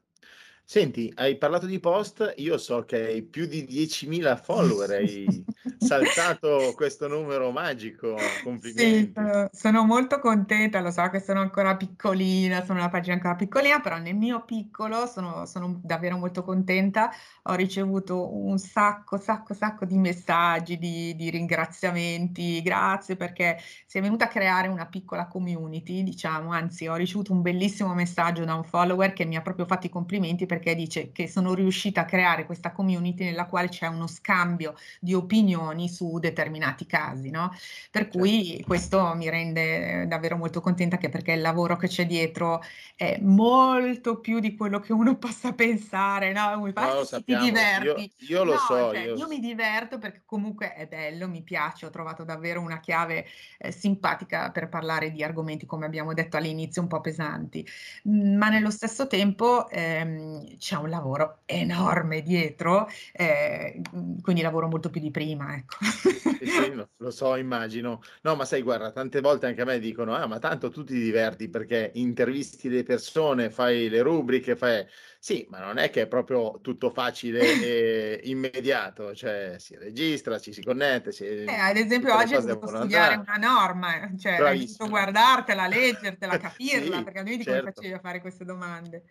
Senti, 0.71 1.11
hai 1.17 1.39
parlato 1.39 1.65
di 1.67 1.81
post, 1.81 2.35
io 2.37 2.59
so 2.59 2.85
che 2.85 2.97
hai 3.07 3.23
più 3.27 3.47
di 3.47 3.65
10.000 3.65 4.37
follower, 4.37 4.91
hai 4.91 5.47
saltato 5.77 6.75
questo 6.77 7.09
numero 7.09 7.51
magico, 7.51 8.39
Sì, 8.79 9.11
complimenti. 9.11 9.11
sono, 9.13 9.49
sono 9.53 9.85
molto 9.85 10.21
contenta, 10.21 10.81
lo 10.81 10.93
so 10.93 11.09
che 11.09 11.19
sono 11.21 11.41
ancora 11.41 11.77
piccolina, 11.77 12.65
sono 12.65 12.79
una 12.79 12.89
pagina 12.89 13.15
ancora 13.17 13.35
piccolina, 13.35 13.81
però 13.81 13.99
nel 13.99 14.15
mio 14.15 14.45
piccolo 14.45 15.07
sono, 15.07 15.47
sono 15.47 15.81
davvero 15.83 16.17
molto 16.17 16.45
contenta. 16.45 17.11
Ho 17.45 17.55
ricevuto 17.55 18.33
un 18.37 18.57
sacco, 18.59 19.17
sacco, 19.19 19.53
sacco 19.53 19.85
di 19.85 19.97
messaggi, 19.99 20.79
di, 20.79 21.17
di 21.17 21.29
ringraziamenti, 21.31 22.63
grazie 22.63 23.17
perché 23.17 23.59
si 23.85 23.99
è 23.99 24.01
venuta 24.01 24.27
a 24.27 24.29
creare 24.29 24.69
una 24.69 24.87
piccola 24.87 25.27
community, 25.27 26.05
diciamo, 26.05 26.53
anzi 26.53 26.87
ho 26.87 26.95
ricevuto 26.95 27.33
un 27.33 27.43
bellissimo 27.43 27.95
messaggio 27.95 28.45
da 28.45 28.55
un 28.55 28.63
follower 28.65 29.13
che 29.13 29.25
mi 29.25 29.35
ha 29.37 29.43
proprio 29.43 29.67
fatto 29.67 29.87
i 29.87 29.91
complimenti 29.91 30.47
perché 30.59 30.75
dice 30.75 31.13
che 31.13 31.29
sono 31.29 31.55
riuscita 31.55 32.03
a 32.03 32.05
creare 32.05 32.45
questa 32.45 32.73
community 32.73 33.25
nella 33.25 33.47
quale 33.47 33.69
c'è 33.69 33.87
uno 33.87 34.07
scambio 34.07 34.75
di 35.01 35.15
opinioni 35.15 35.89
su 35.89 36.19
determinati 36.19 36.85
casi, 36.85 37.31
no? 37.31 37.51
Per 37.91 38.03
certo. 38.03 38.19
cui 38.19 38.63
questo 38.67 39.15
mi 39.15 39.31
rende 39.31 40.07
davvero 40.07 40.37
molto 40.37 40.61
contenta 40.61 40.97
anche 40.97 41.09
perché 41.09 41.33
il 41.33 41.41
lavoro 41.41 41.77
che 41.77 41.87
c'è 41.87 42.07
dietro 42.07 42.63
è 42.97 43.19
molto 43.23 44.19
più 44.19 44.41
di 44.41 44.57
quello 44.57 44.81
che 44.81 44.93
uno 44.93 45.17
possa 45.19 45.53
pensare, 45.53 46.33
no? 46.33 46.61
Mi 46.61 46.73
no, 46.75 46.95
lo 46.95 47.07
ti 47.07 47.37
diverti. 47.39 48.13
Io, 48.19 48.39
io 48.39 48.45
lo 48.45 48.53
no, 48.53 48.59
so. 48.59 48.93
Cioè, 48.93 48.99
io... 48.99 49.15
io... 49.15 49.29
mi 49.29 49.39
diverto 49.39 49.99
perché 49.99 50.23
comunque 50.25 50.75
è 50.75 50.87
bello, 50.87 51.29
mi 51.29 51.43
piace, 51.43 51.87
ho 51.87 51.91
trovato 51.91 52.25
davvero 52.25 52.61
una 52.61 52.81
chiave 52.81 53.27
eh, 53.59 53.71
simpatica 53.71 54.51
per 54.51 54.69
parlare 54.69 55.11
di 55.11 55.23
argomenti, 55.23 55.67
come 55.67 55.87
abbiamo 55.87 56.13
detto 56.13 56.37
all'inizio, 56.37 56.83
un 56.83 56.89
po' 56.89 57.01
pesanti, 57.01 57.67
ma 58.05 58.49
nello 58.49 58.71
stesso 58.71 59.07
tempo 59.07 59.69
ehm, 59.69 60.48
c'è 60.59 60.77
un 60.77 60.89
lavoro 60.89 61.41
enorme 61.45 62.23
dietro, 62.23 62.89
eh, 63.13 63.81
quindi 64.23 64.43
lavoro 64.43 64.69
molto 64.69 64.91
più 64.91 65.01
di 65.01 65.11
prima, 65.11 65.55
ecco. 65.57 65.77
Sì, 66.39 66.47
sì, 66.47 66.73
lo, 66.97 67.11
so, 67.11 67.37
immagino. 67.37 68.01
No, 68.23 68.37
ma 68.37 68.45
sai, 68.45 68.63
guarda, 68.63 68.93
tante 68.93 69.21
volte 69.21 69.47
anche 69.47 69.63
a 69.63 69.65
me 69.65 69.79
dicono, 69.79 70.15
ah, 70.15 70.27
ma 70.27 70.39
tanto 70.39 70.71
tu 70.71 70.85
ti 70.85 70.95
diverti 70.95 71.49
perché 71.49 71.91
intervisti 71.95 72.69
le 72.69 72.85
persone, 72.85 73.51
fai 73.51 73.89
le 73.89 74.03
rubriche, 74.03 74.57
fai... 74.57 74.87
Sì, 75.21 75.47
ma 75.51 75.59
non 75.59 75.79
è 75.79 75.91
che 75.91 76.03
è 76.03 76.07
proprio 76.07 76.61
tutto 76.63 76.91
facile 76.91 77.41
e 77.41 78.21
immediato, 78.31 79.15
cioè 79.17 79.57
si 79.59 79.77
registra, 79.77 80.39
ci 80.39 80.53
si 80.53 80.63
connette. 80.63 81.11
Si... 81.11 81.25
Eh, 81.25 81.53
ad 81.53 81.77
esempio 81.77 82.15
oggi 82.15 82.35
hai 82.35 82.45
dovuto 82.45 82.69
studiare 82.69 83.15
andare. 83.15 83.39
una 83.39 83.49
norma, 83.49 83.91
cioè 84.17 84.37
Bravissimo. 84.37 84.49
hai 84.49 84.67
dovuto 84.67 84.89
guardartela, 84.89 85.67
leggertela, 85.67 86.39
capirla, 86.39 86.99
sì, 86.99 87.03
perché 87.03 87.19
a 87.19 87.23
noi 87.23 87.37
di 87.37 87.43
certo. 87.43 87.59
come 87.61 87.73
facevi 87.73 87.95
a 87.95 87.99
fare 87.99 88.21
queste 88.21 88.45
domande. 88.45 89.03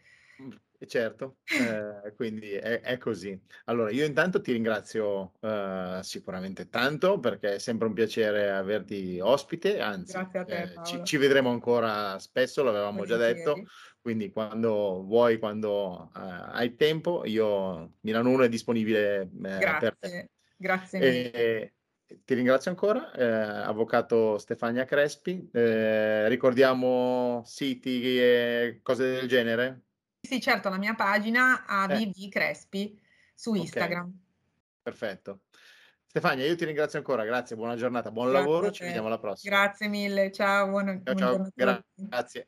Certo, 0.86 1.40
ehm, 1.56 2.13
quindi 2.16 2.52
è 2.52 2.82
è 2.82 2.98
così. 3.00 3.40
Allora 3.66 3.90
io 3.90 4.06
intanto 4.06 4.42
ti 4.42 4.52
ringrazio, 4.52 5.32
uhm, 5.42 6.02
sicuramente 6.02 6.70
tanto 6.70 7.20
perché 7.20 7.56
è 7.56 7.60
sempre 7.60 7.88
un 7.88 7.94
piacere 7.96 8.52
averti 8.52 9.20
ospite, 9.20 9.80
anzi, 9.80 10.24
te 10.30 10.36
ehm, 10.46 10.78
ci 10.84 11.04
ci 11.04 11.18
vedremo 11.18 11.50
ancora 11.50 12.20
spesso, 12.20 12.62
l'avevamo 12.62 13.06
già 13.06 13.18
detto, 13.18 13.63
quindi 14.00 14.30
quando 14.32 15.02
vuoi, 15.04 15.40
quando, 15.40 16.12
uhm, 16.13 16.22
hai 16.52 16.76
tempo, 16.76 17.26
io 17.26 17.96
Milano 18.02 18.30
1 18.30 18.44
è 18.44 18.50
disponibile, 18.50 19.22
ehm, 19.22 19.78
per 19.80 19.98
te. 19.98 20.13
Grazie, 20.13 20.30
grazie 20.58 21.02
mille. 21.02 21.32
Ehm, 21.32 21.70
ti 22.26 22.34
ringrazio 22.36 22.72
ancora, 22.72 23.12
ehm, 23.13 23.68
avvocato 23.70 24.38
Stefania 24.38 24.86
Crespi. 24.86 25.50
Ehm, 25.54 26.28
ricordiamo 26.30 27.42
siti 27.46 28.20
e 28.20 28.80
cose 28.84 29.06
del 29.13 29.28
genere? 29.28 29.87
Sì, 30.28 30.42
certo, 30.42 30.68
la 30.68 30.78
mia 30.78 30.94
pagina 30.94 31.62
Eh. 31.62 31.94
AVV 31.94 32.28
Crespi 32.30 33.00
su 33.34 33.52
Okay, 33.52 33.62
Instagram. 33.62 34.20
perfetto. 34.82 35.44
Stefania, 36.06 36.46
io 36.46 36.56
ti 36.56 36.66
ringrazio 36.66 37.00
ancora, 37.00 37.24
grazie, 37.24 37.56
buona 37.56 37.78
giornata, 37.78 38.12
buon 38.12 38.30
Grazie 38.30 38.46
lavoro, 38.46 38.72
ci 38.72 38.84
vediamo 38.84 39.08
alla 39.08 39.20
prossima. 39.20 39.56
Grazie 39.58 39.88
mille, 39.88 40.32
ciao, 40.34 40.68
buona 40.68 40.92
Ciao, 41.02 41.13
buona 41.13 41.16
ciao, 41.16 41.30
giornata 41.30 41.48
a 41.72 41.76
tutti. 41.76 42.08
grazie. 42.10 42.48